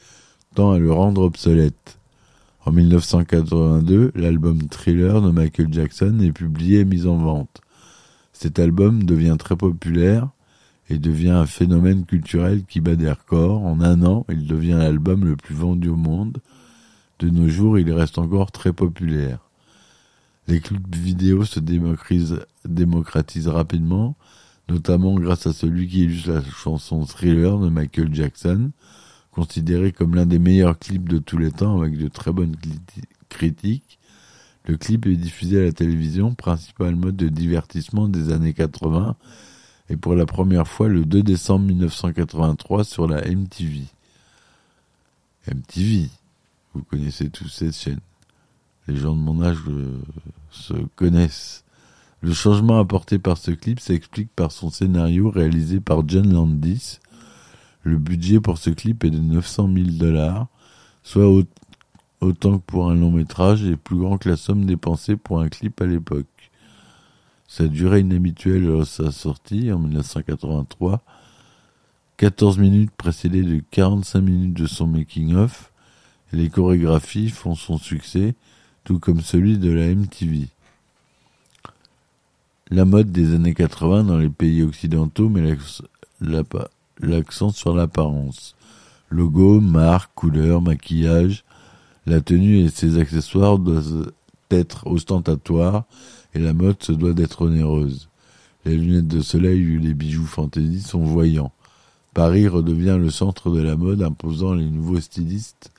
tend 0.53 0.71
à 0.71 0.79
le 0.79 0.91
rendre 0.91 1.21
obsolète. 1.21 1.99
En 2.65 2.71
1982, 2.71 4.11
l'album 4.15 4.67
Thriller 4.69 5.21
de 5.21 5.29
Michael 5.31 5.71
Jackson 5.71 6.19
est 6.19 6.31
publié 6.31 6.79
et 6.79 6.85
mis 6.85 7.05
en 7.05 7.17
vente. 7.17 7.61
Cet 8.33 8.59
album 8.59 9.03
devient 9.03 9.37
très 9.37 9.55
populaire 9.55 10.29
et 10.89 10.97
devient 10.97 11.29
un 11.29 11.45
phénomène 11.45 12.05
culturel 12.05 12.63
qui 12.65 12.79
bat 12.79 12.95
des 12.95 13.09
records. 13.09 13.63
En 13.63 13.81
un 13.81 14.03
an, 14.03 14.25
il 14.29 14.47
devient 14.47 14.77
l'album 14.79 15.25
le 15.25 15.35
plus 15.35 15.55
vendu 15.55 15.89
au 15.89 15.95
monde. 15.95 16.39
De 17.19 17.29
nos 17.29 17.47
jours, 17.47 17.79
il 17.79 17.91
reste 17.91 18.17
encore 18.17 18.51
très 18.51 18.73
populaire. 18.73 19.39
Les 20.47 20.59
clips 20.59 20.95
vidéo 20.95 21.43
se 21.45 21.59
démocratisent, 21.59 23.47
rapidement, 23.47 24.15
notamment 24.69 25.15
grâce 25.15 25.47
à 25.47 25.53
celui 25.53 25.87
qui 25.87 26.03
illustre 26.03 26.31
la 26.31 26.43
chanson 26.43 27.05
Thriller 27.05 27.57
de 27.59 27.69
Michael 27.69 28.13
Jackson, 28.13 28.71
considéré 29.31 29.91
comme 29.91 30.15
l'un 30.15 30.25
des 30.25 30.39
meilleurs 30.39 30.79
clips 30.79 31.09
de 31.09 31.17
tous 31.19 31.37
les 31.37 31.51
temps 31.51 31.79
avec 31.79 31.97
de 31.97 32.07
très 32.07 32.31
bonnes 32.31 32.55
critiques 33.29 33.99
le 34.67 34.77
clip 34.77 35.05
est 35.05 35.15
diffusé 35.15 35.61
à 35.61 35.65
la 35.65 35.71
télévision, 35.71 36.33
principal 36.33 36.95
mode 36.95 37.15
de 37.15 37.29
divertissement 37.29 38.07
des 38.07 38.31
années 38.31 38.53
80, 38.53 39.15
et 39.89 39.97
pour 39.97 40.15
la 40.15 40.25
première 40.25 40.67
fois 40.67 40.87
le 40.87 41.05
2 41.05 41.21
décembre 41.21 41.65
1983 41.67 42.83
sur 42.83 43.07
la 43.07 43.21
MTV. 43.21 43.83
MTV, 45.47 46.09
vous 46.73 46.81
connaissez 46.81 47.29
tous 47.29 47.47
cette 47.47 47.75
chaîne. 47.75 47.99
Les 48.87 48.97
gens 48.97 49.15
de 49.15 49.21
mon 49.21 49.43
âge 49.43 49.59
euh, 49.67 49.99
se 50.49 50.73
connaissent. 50.95 51.63
Le 52.21 52.33
changement 52.33 52.79
apporté 52.79 53.19
par 53.19 53.37
ce 53.37 53.51
clip 53.51 53.79
s'explique 53.79 54.29
par 54.35 54.51
son 54.51 54.69
scénario 54.69 55.29
réalisé 55.29 55.79
par 55.79 56.07
John 56.07 56.31
Landis. 56.31 56.99
Le 57.83 57.97
budget 57.97 58.39
pour 58.39 58.57
ce 58.57 58.71
clip 58.71 59.03
est 59.03 59.11
de 59.11 59.19
900 59.19 59.69
000 59.73 59.87
dollars, 59.91 60.47
soit 61.03 61.29
au- 61.29 61.43
autant 62.21 62.57
que 62.57 62.63
pour 62.65 62.89
un 62.89 62.95
long 62.95 63.11
métrage 63.11 63.63
et 63.63 63.75
plus 63.75 63.97
grand 63.97 64.17
que 64.17 64.29
la 64.29 64.37
somme 64.37 64.65
dépensée 64.65 65.17
pour 65.17 65.39
un 65.39 65.49
clip 65.49 65.79
à 65.81 65.85
l'époque. 65.85 66.25
Sa 67.47 67.67
durée 67.67 67.99
inhabituelle 67.99 68.67
à 68.81 68.85
sa 68.85 69.11
sortie 69.11 69.71
en 69.71 69.77
1983, 69.77 71.03
14 72.17 72.57
minutes 72.57 72.91
précédées 72.97 73.43
de 73.43 73.61
45 73.69 74.21
minutes 74.21 74.53
de 74.55 74.65
son 74.65 74.87
making-of, 74.87 75.71
les 76.31 76.49
chorégraphies 76.49 77.29
font 77.29 77.53
son 77.53 77.77
succès, 77.77 78.33
tout 78.83 78.97
comme 78.99 79.21
celui 79.21 79.59
de 79.59 79.69
la 79.69 79.93
MTV. 79.93 80.47
La 82.71 82.83
mode 82.83 83.11
des 83.11 83.35
années 83.35 83.53
80 83.53 84.05
dans 84.05 84.17
les 84.17 84.27
pays 84.27 84.63
occidentaux 84.63 85.29
met 85.29 85.55
l'accent 86.99 87.51
sur 87.51 87.75
l'apparence. 87.75 88.55
Logo, 89.11 89.61
marque, 89.61 90.09
couleur, 90.15 90.63
maquillage, 90.63 91.45
la 92.07 92.21
tenue 92.21 92.61
et 92.61 92.69
ses 92.69 92.97
accessoires 92.97 93.59
doivent 93.59 94.11
être 94.49 94.87
ostentatoires 94.87 95.83
et 96.33 96.39
la 96.39 96.53
mode 96.53 96.81
se 96.81 96.91
doit 96.91 97.13
d'être 97.13 97.43
onéreuse. 97.43 98.09
Les 98.65 98.75
lunettes 98.75 99.09
de 99.09 99.21
soleil 99.21 99.77
ou 99.77 99.79
les 99.79 99.93
bijoux 99.93 100.25
fantaisie 100.25 100.81
sont 100.81 101.03
voyants. 101.03 101.51
Paris 102.15 102.47
redevient 102.47 102.97
le 102.99 103.11
centre 103.11 103.51
de 103.51 103.61
la 103.61 103.75
mode 103.75 104.01
imposant 104.01 104.55
les 104.55 104.71
nouveaux 104.71 104.99
stylistes 104.99 105.69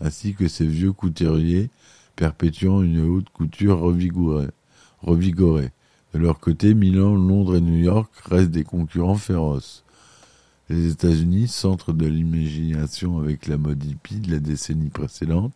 ainsi 0.00 0.34
que 0.34 0.48
ces 0.48 0.66
vieux 0.66 0.92
couturiers 0.92 1.70
perpétuant 2.16 2.82
une 2.82 3.08
haute 3.08 3.28
couture 3.28 3.78
revigorée. 3.78 5.70
De 6.12 6.18
leur 6.18 6.40
côté, 6.40 6.74
Milan, 6.74 7.14
Londres 7.14 7.56
et 7.56 7.60
New 7.60 7.78
York 7.78 8.10
restent 8.26 8.50
des 8.50 8.64
concurrents 8.64 9.14
féroces. 9.14 9.82
Les 10.68 10.90
États-Unis, 10.90 11.48
centre 11.48 11.92
de 11.92 12.06
l'imagination 12.06 13.18
avec 13.18 13.46
la 13.46 13.56
mode 13.56 13.82
hippie 13.84 14.20
de 14.20 14.30
la 14.30 14.38
décennie 14.38 14.90
précédente, 14.90 15.54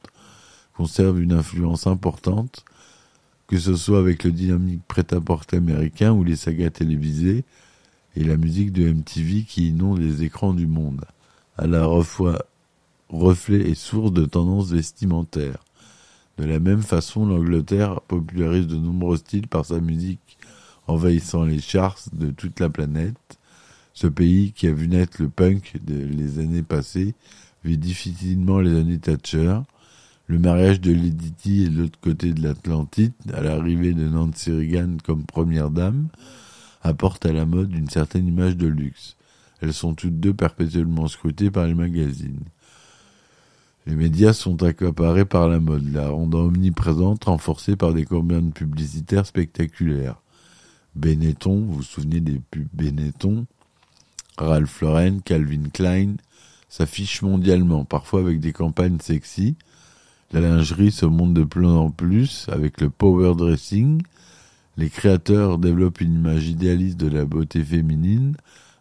conservent 0.76 1.20
une 1.20 1.32
influence 1.32 1.86
importante, 1.86 2.64
que 3.48 3.58
ce 3.58 3.76
soit 3.76 3.98
avec 3.98 4.24
le 4.24 4.32
dynamique 4.32 4.82
prêt-à-porter 4.88 5.58
américain 5.58 6.12
ou 6.12 6.24
les 6.24 6.36
sagas 6.36 6.70
télévisées 6.70 7.44
et 8.16 8.24
la 8.24 8.36
musique 8.36 8.72
de 8.72 8.90
MTV 8.90 9.42
qui 9.42 9.68
inonde 9.68 9.98
les 9.98 10.22
écrans 10.22 10.54
du 10.54 10.66
monde, 10.66 11.04
à 11.58 11.66
la 11.66 11.86
fois 12.02 12.46
reflet 13.08 13.70
et 13.70 13.74
source 13.74 14.12
de 14.12 14.24
tendances 14.24 14.70
vestimentaires. 14.70 15.62
De 16.38 16.44
la 16.44 16.58
même 16.60 16.82
façon, 16.82 17.26
l'Angleterre 17.26 18.00
popularise 18.02 18.66
de 18.66 18.76
nombreux 18.76 19.16
styles 19.16 19.48
par 19.48 19.64
sa 19.64 19.80
musique 19.80 20.38
envahissant 20.86 21.44
les 21.44 21.60
charts 21.60 21.98
de 22.12 22.30
toute 22.30 22.60
la 22.60 22.68
planète. 22.68 23.38
Ce 23.94 24.06
pays 24.06 24.52
qui 24.52 24.66
a 24.66 24.72
vu 24.72 24.88
naître 24.88 25.22
le 25.22 25.28
punk 25.28 25.76
de- 25.84 26.04
les 26.04 26.38
années 26.38 26.62
passées 26.62 27.14
vit 27.64 27.78
difficilement 27.78 28.60
les 28.60 28.78
années 28.78 28.98
Thatcher. 28.98 29.60
Le 30.26 30.38
mariage 30.38 30.80
de 30.80 30.92
Lady 30.92 31.32
Di 31.42 31.64
est 31.64 31.68
de 31.70 31.82
l'autre 31.82 31.98
côté 32.00 32.32
de 32.32 32.42
l'Atlantide, 32.42 33.12
à 33.32 33.40
l'arrivée 33.40 33.94
de 33.94 34.06
Nancy 34.08 34.50
Reagan 34.50 34.96
comme 35.04 35.24
première 35.24 35.70
dame, 35.70 36.08
apporte 36.82 37.24
à 37.26 37.32
la 37.32 37.46
mode 37.46 37.72
une 37.74 37.88
certaine 37.88 38.26
image 38.26 38.56
de 38.56 38.66
luxe. 38.66 39.16
Elles 39.60 39.72
sont 39.72 39.94
toutes 39.94 40.20
deux 40.20 40.34
perpétuellement 40.34 41.08
scrutées 41.08 41.50
par 41.50 41.66
les 41.66 41.74
magazines. 41.74 42.40
Les 43.86 43.94
médias 43.94 44.32
sont 44.32 44.64
accaparés 44.64 45.24
par 45.24 45.48
la 45.48 45.60
mode, 45.60 45.92
la 45.92 46.08
rendant 46.08 46.46
omniprésente, 46.46 47.24
renforcée 47.24 47.76
par 47.76 47.94
des 47.94 48.04
campagnes 48.04 48.50
publicitaires 48.50 49.26
spectaculaires. 49.26 50.20
Benetton, 50.96 51.60
vous 51.60 51.74
vous 51.74 51.82
souvenez 51.84 52.18
des 52.18 52.40
pubs 52.50 52.66
Benetton? 52.72 53.46
Ralph 54.38 54.80
Lauren, 54.80 55.20
Calvin 55.24 55.68
Klein 55.72 56.16
s'affichent 56.68 57.22
mondialement, 57.22 57.84
parfois 57.84 58.20
avec 58.20 58.40
des 58.40 58.52
campagnes 58.52 58.98
sexy. 59.00 59.54
La 60.32 60.40
lingerie 60.40 60.90
se 60.90 61.06
monte 61.06 61.34
de 61.34 61.44
plus 61.44 61.68
en 61.68 61.90
plus 61.90 62.46
avec 62.48 62.80
le 62.80 62.90
power 62.90 63.36
dressing. 63.36 64.02
Les 64.76 64.90
créateurs 64.90 65.58
développent 65.58 66.00
une 66.00 66.16
image 66.16 66.48
idéaliste 66.48 66.98
de 66.98 67.08
la 67.08 67.24
beauté 67.24 67.62
féminine, 67.62 68.36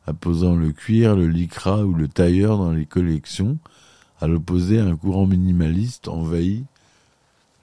apposant 0.07 0.55
le 0.55 0.71
cuir, 0.71 1.15
le 1.15 1.27
lycra 1.27 1.85
ou 1.85 1.93
le 1.93 2.07
tailleur 2.07 2.57
dans 2.57 2.71
les 2.71 2.87
collections, 2.87 3.59
à 4.21 4.27
l'opposé 4.27 4.79
un 4.79 4.95
courant 4.95 5.27
minimaliste 5.27 6.07
envahit 6.07 6.65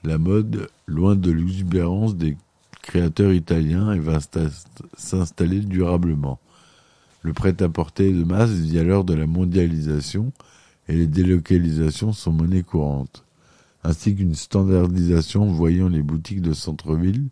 la 0.03 0.17
mode 0.17 0.69
loin 0.85 1.15
de 1.15 1.31
l'exubérance 1.31 2.15
des 2.15 2.37
créateurs 2.81 3.33
italiens 3.33 3.93
et 3.93 3.99
va 3.99 4.17
sta- 4.19 4.65
s'installer 4.97 5.61
durablement. 5.61 6.39
Le 7.21 7.31
prêt-à-porter 7.33 8.11
de 8.11 8.23
masse 8.23 8.51
via 8.51 8.83
l'heure 8.83 9.05
de 9.05 9.13
la 9.13 9.25
mondialisation 9.27 10.33
et 10.89 10.93
les 10.95 11.07
délocalisations 11.07 12.11
sont 12.11 12.33
monnaie 12.33 12.63
courante, 12.63 13.23
ainsi 13.85 14.13
qu'une 14.13 14.35
standardisation 14.35 15.45
voyant 15.45 15.87
les 15.87 16.03
boutiques 16.03 16.41
de 16.41 16.51
centre-ville 16.53 17.29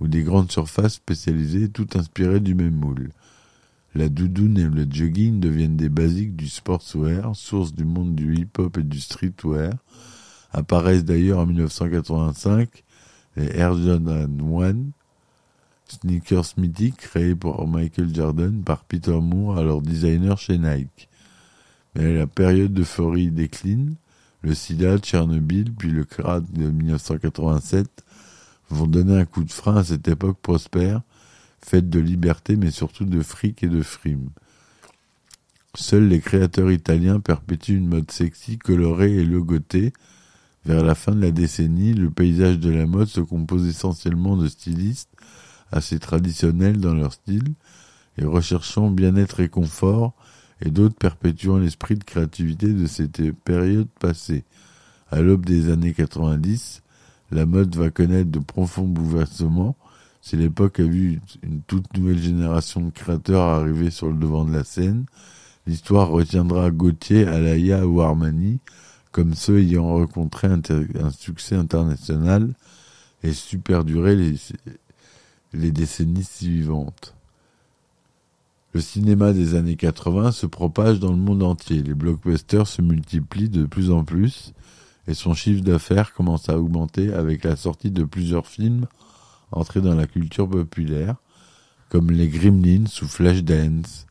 ou 0.00 0.08
des 0.08 0.22
grandes 0.22 0.52
surfaces 0.52 0.94
spécialisées 0.94 1.70
tout 1.70 1.88
inspirées 1.94 2.40
du 2.40 2.54
même 2.54 2.74
moule. 2.74 3.10
La 3.94 4.08
doudoune 4.08 4.56
et 4.58 4.68
le 4.68 4.86
jogging 4.88 5.40
deviennent 5.40 5.76
des 5.76 5.88
basiques 5.88 6.36
du 6.36 6.48
sportswear, 6.48 7.34
source 7.34 7.74
du 7.74 7.84
monde 7.84 8.14
du 8.14 8.36
hip-hop 8.36 8.78
et 8.78 8.84
du 8.84 9.00
streetwear. 9.00 9.72
Apparaissent 10.52 11.04
d'ailleurs 11.04 11.40
en 11.40 11.46
1985 11.46 12.84
les 13.36 13.46
Air 13.56 13.76
Jordan 13.76 14.40
1, 15.88 15.92
sneakers 15.92 16.54
mythiques 16.56 16.96
créés 16.96 17.34
pour 17.34 17.66
Michael 17.66 18.14
Jordan 18.14 18.62
par 18.62 18.84
Peter 18.84 19.18
Moore, 19.20 19.58
alors 19.58 19.82
designer 19.82 20.38
chez 20.38 20.58
Nike. 20.58 21.08
Mais 21.94 22.14
la 22.14 22.26
période 22.26 22.72
d'euphorie 22.72 23.30
décline. 23.30 23.96
Le 24.42 24.54
sida, 24.54 24.98
Tchernobyl, 24.98 25.74
puis 25.74 25.90
le 25.90 26.04
crash 26.04 26.44
de 26.52 26.70
1987 26.70 28.04
vont 28.70 28.86
donner 28.86 29.18
un 29.18 29.24
coup 29.26 29.44
de 29.44 29.52
frein 29.52 29.76
à 29.76 29.84
cette 29.84 30.08
époque 30.08 30.38
prospère, 30.40 31.02
faite 31.64 31.88
de 31.88 32.00
liberté 32.00 32.56
mais 32.56 32.70
surtout 32.70 33.04
de 33.04 33.22
fric 33.22 33.62
et 33.62 33.68
de 33.68 33.82
frime. 33.82 34.30
Seuls 35.74 36.08
les 36.08 36.20
créateurs 36.20 36.70
italiens 36.70 37.20
perpétuent 37.20 37.76
une 37.76 37.88
mode 37.88 38.10
sexy, 38.10 38.58
colorée 38.58 39.12
et 39.12 39.24
logotée. 39.24 39.92
Vers 40.66 40.84
la 40.84 40.94
fin 40.94 41.12
de 41.12 41.20
la 41.20 41.30
décennie, 41.30 41.94
le 41.94 42.10
paysage 42.10 42.58
de 42.58 42.70
la 42.70 42.86
mode 42.86 43.08
se 43.08 43.20
compose 43.20 43.66
essentiellement 43.66 44.36
de 44.36 44.48
stylistes 44.48 45.10
assez 45.72 45.98
traditionnels 45.98 46.80
dans 46.80 46.94
leur 46.94 47.12
style 47.12 47.54
et 48.18 48.24
recherchant 48.24 48.90
bien-être 48.90 49.40
et 49.40 49.48
confort, 49.48 50.14
et 50.60 50.70
d'autres 50.70 50.96
perpétuant 50.96 51.56
l'esprit 51.56 51.94
de 51.94 52.04
créativité 52.04 52.72
de 52.72 52.86
cette 52.86 53.32
période 53.44 53.88
passée. 53.98 54.44
À 55.10 55.20
l'aube 55.20 55.46
des 55.46 55.70
années 55.70 55.94
90, 55.94 56.82
la 57.30 57.46
mode 57.46 57.74
va 57.76 57.90
connaître 57.90 58.30
de 58.30 58.40
profonds 58.40 58.86
bouleversements. 58.86 59.76
Si 60.22 60.36
l'époque 60.36 60.80
a 60.80 60.84
vu 60.84 61.20
une 61.42 61.62
toute 61.62 61.96
nouvelle 61.96 62.18
génération 62.18 62.80
de 62.80 62.90
créateurs 62.90 63.42
arriver 63.42 63.90
sur 63.90 64.08
le 64.08 64.16
devant 64.16 64.44
de 64.44 64.52
la 64.52 64.64
scène, 64.64 65.06
l'histoire 65.66 66.08
retiendra 66.08 66.70
Gauthier, 66.70 67.26
Alaya 67.26 67.86
ou 67.86 68.00
Armani 68.00 68.60
comme 69.12 69.34
ceux 69.34 69.58
ayant 69.58 69.88
rencontré 69.88 70.48
un, 70.48 71.10
succès 71.10 71.56
international 71.56 72.54
et 73.22 73.32
su 73.32 73.58
perdurer 73.58 74.14
les, 74.14 74.36
les 75.52 75.72
décennies 75.72 76.24
suivantes. 76.24 77.14
Le 78.72 78.80
cinéma 78.80 79.32
des 79.32 79.56
années 79.56 79.74
80 79.74 80.30
se 80.30 80.46
propage 80.46 81.00
dans 81.00 81.10
le 81.10 81.18
monde 81.18 81.42
entier. 81.42 81.82
Les 81.82 81.94
blockbusters 81.94 82.68
se 82.68 82.82
multiplient 82.82 83.48
de 83.48 83.66
plus 83.66 83.90
en 83.90 84.04
plus 84.04 84.52
et 85.08 85.14
son 85.14 85.34
chiffre 85.34 85.62
d'affaires 85.62 86.12
commence 86.12 86.48
à 86.48 86.56
augmenter 86.56 87.12
avec 87.12 87.42
la 87.42 87.56
sortie 87.56 87.90
de 87.90 88.04
plusieurs 88.04 88.46
films 88.46 88.86
entrés 89.52 89.80
dans 89.80 89.94
la 89.94 90.06
culture 90.06 90.48
populaire, 90.48 91.16
comme 91.88 92.10
les 92.10 92.28
Gremlins 92.28 92.84
ou 93.02 93.06
Flashdance, 93.06 94.06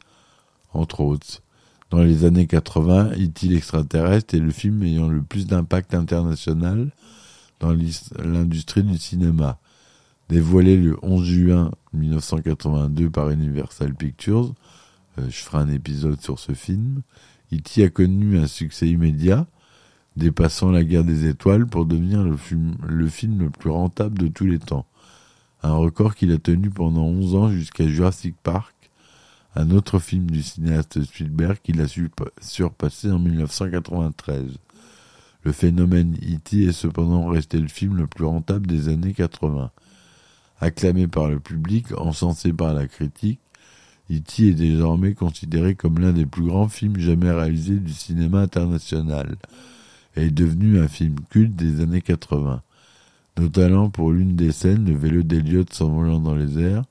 entre 0.73 1.01
autres. 1.01 1.41
Dans 1.89 2.03
les 2.03 2.23
années 2.23 2.45
80, 2.45 3.13
E.T. 3.13 3.47
l'extraterrestre 3.47 4.35
est 4.35 4.39
le 4.39 4.51
film 4.51 4.83
ayant 4.83 5.07
le 5.07 5.23
plus 5.23 5.47
d'impact 5.47 5.95
international 5.95 6.91
dans 7.59 7.75
l'industrie 8.19 8.83
du 8.83 8.97
cinéma. 8.97 9.59
Dévoilé 10.29 10.77
le 10.77 10.97
11 11.01 11.25
juin 11.25 11.71
1982 11.93 13.09
par 13.09 13.31
Universal 13.31 13.95
Pictures, 13.95 14.53
euh, 15.17 15.25
je 15.29 15.37
ferai 15.37 15.57
un 15.57 15.69
épisode 15.69 16.21
sur 16.21 16.37
ce 16.37 16.53
film, 16.53 17.01
E.T. 17.51 17.83
a 17.83 17.89
connu 17.89 18.37
un 18.37 18.45
succès 18.45 18.87
immédiat, 18.87 19.47
dépassant 20.15 20.69
la 20.69 20.83
guerre 20.83 21.03
des 21.03 21.27
étoiles 21.27 21.65
pour 21.65 21.85
devenir 21.85 22.23
le 22.23 22.37
film, 22.37 22.75
le 22.87 23.07
film 23.07 23.39
le 23.39 23.49
plus 23.49 23.71
rentable 23.71 24.19
de 24.19 24.27
tous 24.27 24.45
les 24.45 24.59
temps. 24.59 24.85
Un 25.61 25.73
record 25.73 26.15
qu'il 26.15 26.31
a 26.31 26.37
tenu 26.37 26.69
pendant 26.69 27.03
11 27.03 27.35
ans 27.35 27.51
jusqu'à 27.51 27.87
Jurassic 27.87 28.35
Park, 28.41 28.73
un 29.55 29.71
autre 29.71 29.99
film 29.99 30.29
du 30.29 30.41
cinéaste 30.41 31.03
Spielberg 31.03 31.57
qu'il 31.61 31.81
a 31.81 31.87
surpassé 32.41 33.11
en 33.11 33.19
1993. 33.19 34.57
Le 35.43 35.51
phénomène 35.51 36.15
E.T. 36.15 36.63
est 36.63 36.71
cependant 36.71 37.27
resté 37.27 37.59
le 37.59 37.67
film 37.67 37.97
le 37.97 38.07
plus 38.07 38.25
rentable 38.25 38.67
des 38.67 38.89
années 38.89 39.13
80. 39.13 39.71
Acclamé 40.61 41.07
par 41.07 41.29
le 41.29 41.39
public, 41.39 41.87
encensé 41.97 42.53
par 42.53 42.73
la 42.73 42.87
critique, 42.87 43.39
E.T. 44.11 44.47
est 44.47 44.53
désormais 44.53 45.13
considéré 45.13 45.75
comme 45.75 45.99
l'un 45.99 46.13
des 46.13 46.25
plus 46.25 46.45
grands 46.45 46.67
films 46.69 46.97
jamais 46.97 47.31
réalisés 47.31 47.79
du 47.79 47.93
cinéma 47.93 48.41
international. 48.41 49.37
et 50.15 50.25
est 50.25 50.31
devenu 50.31 50.79
un 50.79 50.87
film 50.87 51.15
culte 51.29 51.55
des 51.55 51.81
années 51.81 52.01
80, 52.01 52.61
notamment 53.39 53.89
pour 53.89 54.11
l'une 54.11 54.35
des 54.35 54.51
scènes, 54.51 54.85
le 54.85 54.95
vélo 54.95 55.23
d'Eliott 55.23 55.73
s'envolant 55.73 56.19
dans 56.19 56.35
les 56.35 56.59
airs, 56.59 56.83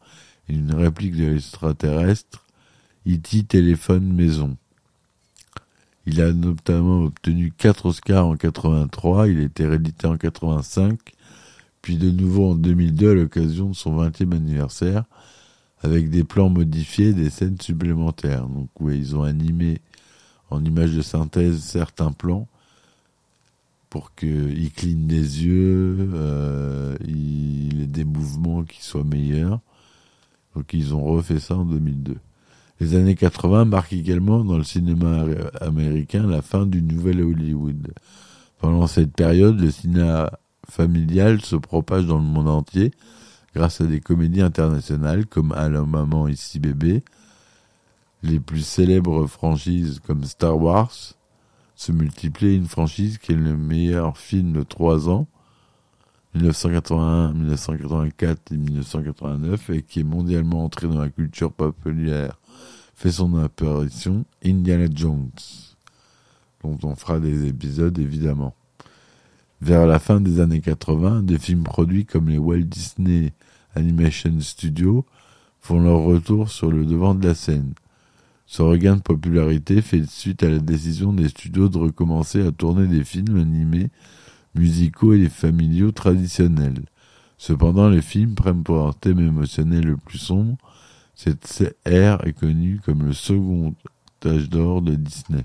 et 0.49 0.55
une 0.55 0.75
réplique 0.75 1.17
de 1.17 1.27
l'extraterrestre, 1.27 2.45
E.T. 3.07 3.45
téléphone 3.45 4.13
maison. 4.13 4.57
Il 6.07 6.21
a 6.23 6.33
notamment 6.33 7.03
obtenu 7.03 7.53
quatre 7.57 7.87
Oscars 7.87 8.27
en 8.27 8.37
83, 8.37 9.29
il 9.29 9.41
a 9.41 9.43
été 9.43 9.67
réédité 9.67 10.07
en 10.07 10.17
85, 10.17 10.99
puis 11.83 11.97
de 11.97 12.11
nouveau 12.11 12.53
en 12.53 12.55
2002 12.55 13.11
à 13.11 13.15
l'occasion 13.15 13.69
de 13.71 13.75
son 13.75 14.03
20e 14.03 14.35
anniversaire, 14.35 15.05
avec 15.83 16.11
des 16.11 16.25
plans 16.25 16.49
modifiés 16.49 17.09
et 17.09 17.15
des 17.15 17.31
scènes 17.31 17.61
supplémentaires. 17.61 18.47
Donc 18.47 18.69
oui, 18.81 18.99
ils 18.99 19.17
ont 19.17 19.23
animé 19.23 19.81
en 20.51 20.65
image 20.65 20.93
de 20.93 21.03
synthèse 21.03 21.61
certains 21.61 22.13
plans 22.13 22.49
pour 23.91 24.15
qu'il 24.15 24.71
cligne 24.73 25.07
des 25.07 25.45
yeux, 25.45 26.11
euh, 26.15 26.97
il 27.07 27.83
ait 27.83 27.87
des 27.87 28.05
mouvements 28.05 28.65
qui 28.65 28.85
soient 28.85 29.05
meilleurs. 29.05 29.61
Donc 30.55 30.73
ils 30.73 30.95
ont 30.95 31.05
refait 31.05 31.41
ça 31.41 31.57
en 31.57 31.65
2002. 31.65 32.17
Les 32.81 32.95
années 32.95 33.15
80 33.15 33.65
marquent 33.65 33.93
également 33.93 34.45
dans 34.45 34.59
le 34.59 34.65
cinéma 34.65 35.25
américain 35.61 36.27
la 36.27 36.43
fin 36.43 36.67
du 36.67 36.83
nouvel 36.83 37.23
Hollywood. 37.23 37.93
Pendant 38.59 38.87
cette 38.87 39.13
période, 39.13 39.59
le 39.61 39.71
cinéma 39.71 40.31
familial 40.69 41.41
se 41.41 41.57
propage 41.57 42.07
dans 42.07 42.19
le 42.19 42.25
monde 42.25 42.49
entier 42.49 42.93
grâce 43.55 43.81
à 43.81 43.85
des 43.85 44.01
comédies 44.01 44.43
internationales 44.43 45.27
comme 45.27 45.53
Allô 45.53 45.87
maman 45.87 46.29
ici 46.29 46.61
bébé. 46.61 47.03
Les 48.23 48.41
plus 48.41 48.65
célèbres 48.65 49.27
franchises 49.27 50.01
comme 50.05 50.25
Star 50.25 50.61
Wars 50.61 51.15
se 51.79 51.93
multiplient 51.93 52.57
une 52.57 52.67
franchise 52.67 53.19
qui 53.19 53.33
est 53.33 53.37
le 53.37 53.57
meilleur 53.57 54.19
film 54.19 54.53
de 54.53 54.65
trois 54.65 55.09
ans 55.09 55.29
1981, 56.35 57.33
1984 57.35 58.53
et 58.53 58.57
1989 58.57 59.71
et 59.71 59.83
qui 59.83 60.01
est 60.01 60.05
mondialement 60.05 60.65
entré 60.65 60.89
dans 60.89 61.01
la 61.01 61.09
culture 61.09 61.53
populaire 61.53 62.37
fait 62.97 63.13
son 63.13 63.37
apparition 63.37 64.25
Indiana 64.45 64.89
Jones, 64.93 65.31
dont 66.65 66.77
on 66.83 66.97
fera 66.97 67.21
des 67.21 67.47
épisodes 67.47 67.97
évidemment. 67.97 68.57
Vers 69.61 69.87
la 69.87 70.01
fin 70.01 70.21
des 70.21 70.41
années 70.41 70.61
80, 70.61 71.23
des 71.23 71.39
films 71.39 71.63
produits 71.63 72.07
comme 72.07 72.29
les 72.29 72.39
Walt 72.39 72.63
Disney 72.63 73.33
Animation 73.77 74.41
Studios 74.41 75.07
font 75.61 75.81
leur 75.81 76.01
retour 76.01 76.51
sur 76.51 76.73
le 76.73 76.85
devant 76.85 77.15
de 77.15 77.29
la 77.29 77.37
scène. 77.37 77.73
Ce 78.51 78.63
regain 78.63 78.97
de 78.97 79.03
popularité 79.03 79.83
fait 79.83 80.09
suite 80.09 80.43
à 80.43 80.49
la 80.49 80.59
décision 80.59 81.13
des 81.13 81.29
studios 81.29 81.69
de 81.69 81.77
recommencer 81.77 82.45
à 82.47 82.51
tourner 82.51 82.87
des 82.87 83.05
films 83.05 83.37
animés, 83.37 83.91
musicaux 84.55 85.13
et 85.13 85.29
familiaux 85.29 85.93
traditionnels. 85.93 86.87
Cependant, 87.37 87.91
les 87.91 88.01
films 88.01 88.35
prennent 88.35 88.63
pour 88.63 88.77
leur 88.77 88.95
thème 88.95 89.21
émotionnel 89.21 89.85
le 89.85 89.99
plus 89.99 90.17
sombre. 90.17 90.57
Cette 91.15 91.77
ère 91.85 92.27
est 92.27 92.33
connue 92.33 92.81
comme 92.87 93.03
le 93.03 93.13
second 93.13 93.75
âge 94.25 94.49
d'or 94.49 94.81
de 94.81 94.95
Disney. 94.95 95.45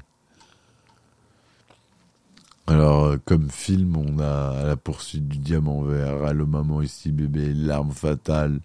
Alors, 2.68 3.04
euh, 3.04 3.18
comme 3.26 3.50
film, 3.50 3.98
on 3.98 4.20
a 4.20 4.62
À 4.62 4.64
la 4.66 4.78
poursuite 4.78 5.28
du 5.28 5.40
diamant 5.40 5.82
vert, 5.82 6.24
Allô 6.24 6.46
maman 6.46 6.82
ici 6.82 7.12
bébé, 7.12 7.52
L'arme 7.54 7.92
fatale, 7.92 8.62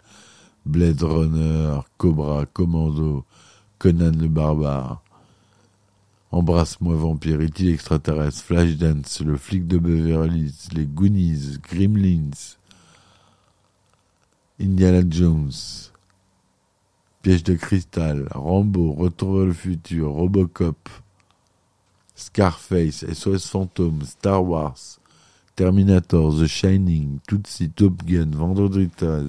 Blade 0.65 1.03
Runner, 1.03 1.81
Cobra, 1.97 2.47
Commando, 2.47 3.25
Conan 3.79 4.13
le 4.13 4.29
barbare, 4.29 5.03
Embrasse-moi 6.31 6.95
vampire, 6.95 7.41
extraterrestre, 7.41 8.43
Flashdance, 8.43 9.21
Le 9.21 9.37
flic 9.37 9.67
de 9.67 9.79
Beverly 9.79 10.41
Hills, 10.41 10.69
Les 10.75 10.85
Goonies, 10.85 11.59
Gremlins, 11.63 12.57
Indiana 14.61 15.03
Jones, 15.09 15.53
Piège 17.23 17.45
de 17.45 17.55
cristal, 17.55 18.29
Rambo, 18.33 18.93
Retour 18.93 19.37
vers 19.37 19.47
le 19.47 19.53
futur, 19.55 20.11
Robocop, 20.11 20.89
Scarface, 22.15 23.07
SOS 23.11 23.47
Fantôme, 23.47 24.03
Star 24.03 24.45
Wars, 24.45 24.99
Terminator, 25.57 26.37
The 26.39 26.47
Shining, 26.47 27.21
Tootsie, 27.27 27.71
Top 27.71 28.05
Gun, 28.05 28.31
Vendredi 28.33 28.89
13. 28.89 29.29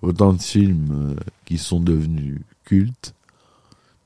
Autant 0.00 0.32
de 0.32 0.42
films 0.42 1.14
euh, 1.16 1.20
qui 1.44 1.58
sont 1.58 1.78
devenus 1.78 2.40
cultes 2.64 3.14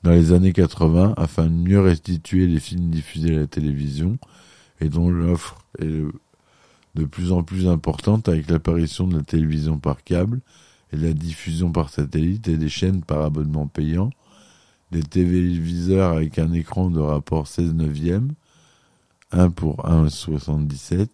dans 0.02 0.12
les 0.12 0.32
années 0.32 0.52
80 0.52 1.14
afin 1.16 1.46
de 1.46 1.50
mieux 1.50 1.80
restituer 1.80 2.46
les 2.46 2.60
films 2.60 2.90
diffusés 2.90 3.36
à 3.36 3.40
la 3.40 3.46
télévision 3.46 4.18
et 4.80 4.88
dont 4.88 5.10
l'offre 5.10 5.58
est 5.78 6.02
de 6.94 7.04
plus 7.04 7.32
en 7.32 7.42
plus 7.42 7.68
importante 7.68 8.28
avec 8.28 8.50
l'apparition 8.50 9.06
de 9.06 9.16
la 9.16 9.22
télévision 9.22 9.78
par 9.78 10.04
câble 10.04 10.40
et 10.92 10.96
la 10.96 11.12
diffusion 11.12 11.72
par 11.72 11.90
satellite 11.90 12.48
et 12.48 12.56
des 12.56 12.68
chaînes 12.68 13.02
par 13.02 13.22
abonnement 13.22 13.66
payant 13.66 14.10
des 14.92 15.02
téléviseurs 15.02 16.16
avec 16.16 16.38
un 16.38 16.52
écran 16.52 16.90
de 16.90 17.00
rapport 17.00 17.46
16 17.46 17.74
neuvième, 17.74 18.32
1 19.32 19.50
pour 19.50 19.84
1,77, 19.84 21.08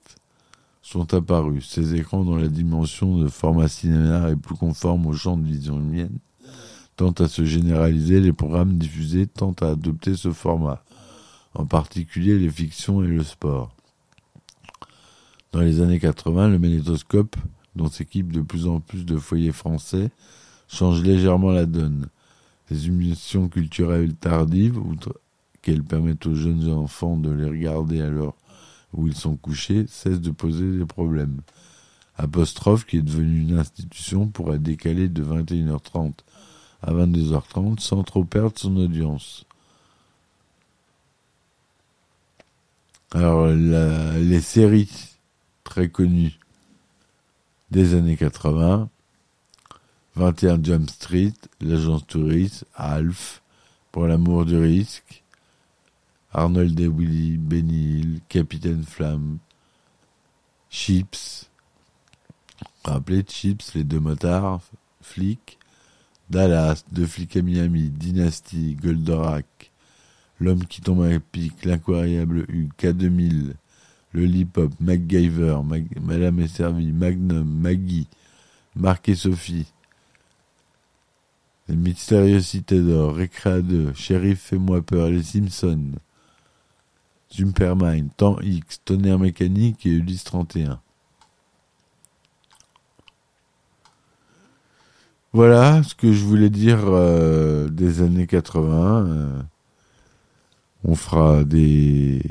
sont 0.83 1.15
apparus. 1.15 1.69
Ces 1.69 1.95
écrans 1.95 2.25
dont 2.25 2.37
la 2.37 2.49
dimension 2.49 3.19
de 3.19 3.29
format 3.29 3.69
cinéma 3.69 4.31
est 4.31 4.37
plus 4.37 4.57
conforme 4.57 5.07
au 5.07 5.15
champ 5.15 5.37
de 5.37 5.47
vision 5.47 5.79
humaine 5.79 6.19
tentent 6.97 7.21
à 7.21 7.29
se 7.29 7.45
généraliser, 7.45 8.21
les 8.21 8.33
programmes 8.33 8.79
diffusés 8.79 9.27
tentent 9.27 9.63
à 9.63 9.71
adopter 9.71 10.15
ce 10.15 10.33
format, 10.33 10.85
en 11.55 11.67
particulier 11.67 12.39
les 12.39 12.51
fictions 12.51 13.03
et 13.03 13.09
le 13.09 13.23
sport. 13.23 13.75
Dans 15.53 15.61
les 15.61 15.81
années 15.81 15.99
80, 15.99 16.49
le 16.49 16.59
magnétoscope, 16.59 17.37
dont 17.77 17.89
s'équipent 17.89 18.33
de 18.33 18.41
plus 18.41 18.67
en 18.67 18.81
plus 18.81 19.05
de 19.05 19.17
foyers 19.17 19.53
français, 19.53 20.11
change 20.69 21.03
légèrement 21.03 21.51
la 21.51 21.67
donne. 21.67 22.09
Les 22.71 22.87
émissions 22.87 23.49
culturelles 23.49 24.15
tardives, 24.15 24.81
qu'elles 25.61 25.85
permettent 25.85 26.27
aux 26.27 26.35
jeunes 26.35 26.71
enfants 26.73 27.17
de 27.17 27.31
les 27.31 27.49
regarder 27.49 28.01
à 28.01 28.09
l'heure 28.09 28.35
où 28.95 29.07
ils 29.07 29.17
sont 29.17 29.37
couchés, 29.37 29.87
cessent 29.89 30.21
de 30.21 30.31
poser 30.31 30.79
des 30.79 30.87
problèmes. 30.87 31.41
Apostrophe, 32.17 32.85
qui 32.85 32.99
est 32.99 33.03
devenue 33.03 33.41
une 33.41 33.59
institution, 33.59 34.29
pourrait 34.29 34.59
décaler 34.59 35.09
de 35.09 35.25
21h30 35.25 36.13
à 36.83 36.93
22h30 36.93 37.79
sans 37.81 38.03
trop 38.03 38.25
perdre 38.25 38.59
son 38.59 38.77
audience. 38.77 39.45
Alors, 43.13 43.47
les 43.49 44.41
séries 44.41 44.91
très 45.65 45.89
connues 45.89 46.39
des 47.71 47.95
années 47.95 48.17
80, 48.17 48.89
21 50.17 50.63
Jump 50.63 50.91
Street, 50.91 51.35
l'agence 51.61 52.07
touriste, 52.07 52.67
Alf, 52.75 53.43
pour 53.93 54.07
l'amour 54.07 54.45
du 54.45 54.57
risque, 54.57 55.23
Arnold 56.33 56.79
et 56.81 56.89
Willy, 56.89 57.37
Benny 57.37 57.99
Hill, 57.99 58.21
Capitaine 58.29 58.85
Flamme, 58.85 59.39
Chips, 60.71 61.51
rappelez 62.85 63.25
Chips, 63.27 63.75
les 63.75 63.85
deux 63.85 64.01
motards, 64.01 64.63
flics, 65.03 65.59
Dallas, 66.33 66.85
deux 66.91 67.07
flics 67.07 67.37
à 67.37 67.43
Miami, 67.43 67.91
Dynasty, 67.91 68.75
Goldorak, 68.83 69.71
L'homme 70.41 70.65
qui 70.65 70.81
tombe 70.81 71.03
à 71.03 71.21
pic, 71.21 71.63
l'incroyable 71.67 72.47
U, 72.49 72.71
K2000, 72.81 73.53
le 74.13 74.25
Lip-Hop, 74.25 74.73
MacGyver, 74.81 75.59
Madame 76.01 76.41
est 76.41 76.49
servie, 76.49 76.91
Magnum, 76.91 77.47
Maggie, 77.47 78.09
Marc 78.75 79.11
et 79.11 79.15
Sophie, 79.15 79.67
les 81.69 81.77
mystérieuses 81.77 82.47
cités 82.47 82.81
d'or, 82.81 83.15
Récréa 83.15 83.61
2, 83.61 83.93
Shérif 83.93 84.41
Fais-moi 84.41 84.81
peur, 84.81 85.11
Les 85.11 85.23
Simpsons, 85.23 85.93
Supermind, 87.29 88.09
Temps 88.17 88.41
X, 88.41 88.81
Tonnerre 88.87 89.19
mécanique 89.19 89.85
et 89.85 89.91
Ulysse 89.91 90.25
31. 90.25 90.81
Voilà 95.33 95.83
ce 95.83 95.95
que 95.95 96.13
je 96.13 96.25
voulais 96.25 96.51
dire 96.51 96.81
euh, 96.85 97.69
des 97.69 98.03
années 98.03 98.27
80. 98.27 99.07
Euh, 99.07 99.43
on 100.85 100.95
fera 100.95 101.45
des, 101.45 102.23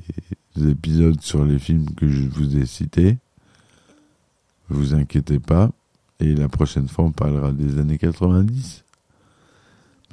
des, 0.55 0.69
épisodes 0.69 1.19
sur 1.19 1.43
les 1.43 1.57
films 1.57 1.89
que 1.95 2.07
je 2.07 2.27
vous 2.27 2.57
ai 2.57 2.67
cités. 2.67 3.17
Vous 4.69 4.93
inquiétez 4.93 5.39
pas. 5.39 5.71
Et 6.19 6.35
la 6.35 6.47
prochaine 6.47 6.87
fois, 6.87 7.05
on 7.05 7.11
parlera 7.11 7.51
des 7.51 7.79
années 7.79 7.97
90. 7.97 8.83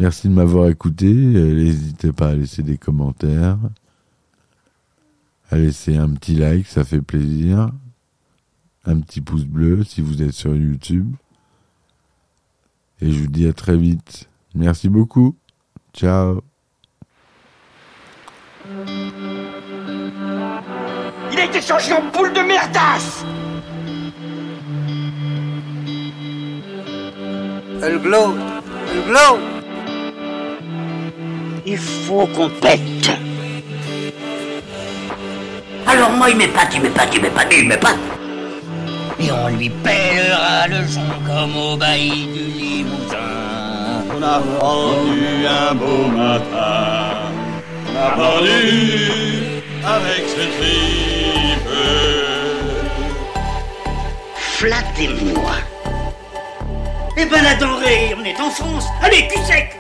Merci 0.01 0.29
de 0.29 0.33
m'avoir 0.33 0.69
écouté. 0.69 1.09
Euh, 1.09 1.55
n'hésitez 1.55 2.13
pas 2.13 2.29
à 2.29 2.35
laisser 2.35 2.63
des 2.63 2.79
commentaires, 2.79 3.59
à 5.51 5.57
laisser 5.59 5.97
un 5.97 6.09
petit 6.15 6.37
like, 6.37 6.67
ça 6.67 6.85
fait 6.85 7.03
plaisir. 7.03 7.71
Un 8.87 9.01
petit 9.01 9.21
pouce 9.21 9.45
bleu 9.45 9.85
si 9.85 10.01
vous 10.01 10.23
êtes 10.23 10.33
sur 10.33 10.57
YouTube. 10.57 11.15
Et 13.01 13.13
je 13.13 13.21
vous 13.21 13.29
dis 13.29 13.47
à 13.47 13.53
très 13.53 13.77
vite. 13.77 14.29
Merci 14.55 14.89
beaucoup. 14.89 15.37
Ciao. 15.95 16.43
Il 21.33 21.39
a 21.39 21.45
été 21.45 21.61
changé 21.61 21.93
en 21.93 22.03
boule 22.11 22.33
de 22.33 22.41
merdasse 22.41 23.25
Elle 27.81 27.99
glow, 28.01 28.35
elle 28.91 29.05
glow. 29.07 29.39
Il 31.65 31.79
faut 31.79 32.27
qu'on 32.27 32.51
pète. 32.51 33.11
Alors 35.87 36.11
moi, 36.11 36.29
il 36.31 36.37
m'épate, 36.37 36.75
il 36.75 36.83
m'épate, 36.83 37.15
il 37.15 37.23
m'épate, 37.23 37.55
il 37.57 37.69
m'épate. 37.69 37.99
Et 39.21 39.31
on 39.31 39.49
lui 39.57 39.71
pèlera 39.71 40.67
le 40.67 40.87
son 40.89 41.01
comme 41.25 41.57
au 41.57 41.77
bailli 41.77 42.27
du 42.27 42.45
Limousin. 42.45 42.68
On 44.19 44.23
a 44.25 44.41
pendu 44.41 45.47
un 45.47 45.75
beau 45.77 46.09
matin. 46.09 47.31
On 47.87 47.97
a 47.97 48.11
pendu 48.17 49.63
avec 49.85 50.25
ce 50.27 50.43
tripe. 50.59 51.71
Flattez-moi. 54.35 55.53
Eh 57.17 57.27
ben 57.27 57.43
la 57.45 57.55
denrée, 57.55 58.17
on 58.21 58.25
est 58.25 58.41
en 58.41 58.51
France. 58.51 58.87
Allez, 59.03 59.29
cul 59.29 59.39
sec 59.47 59.78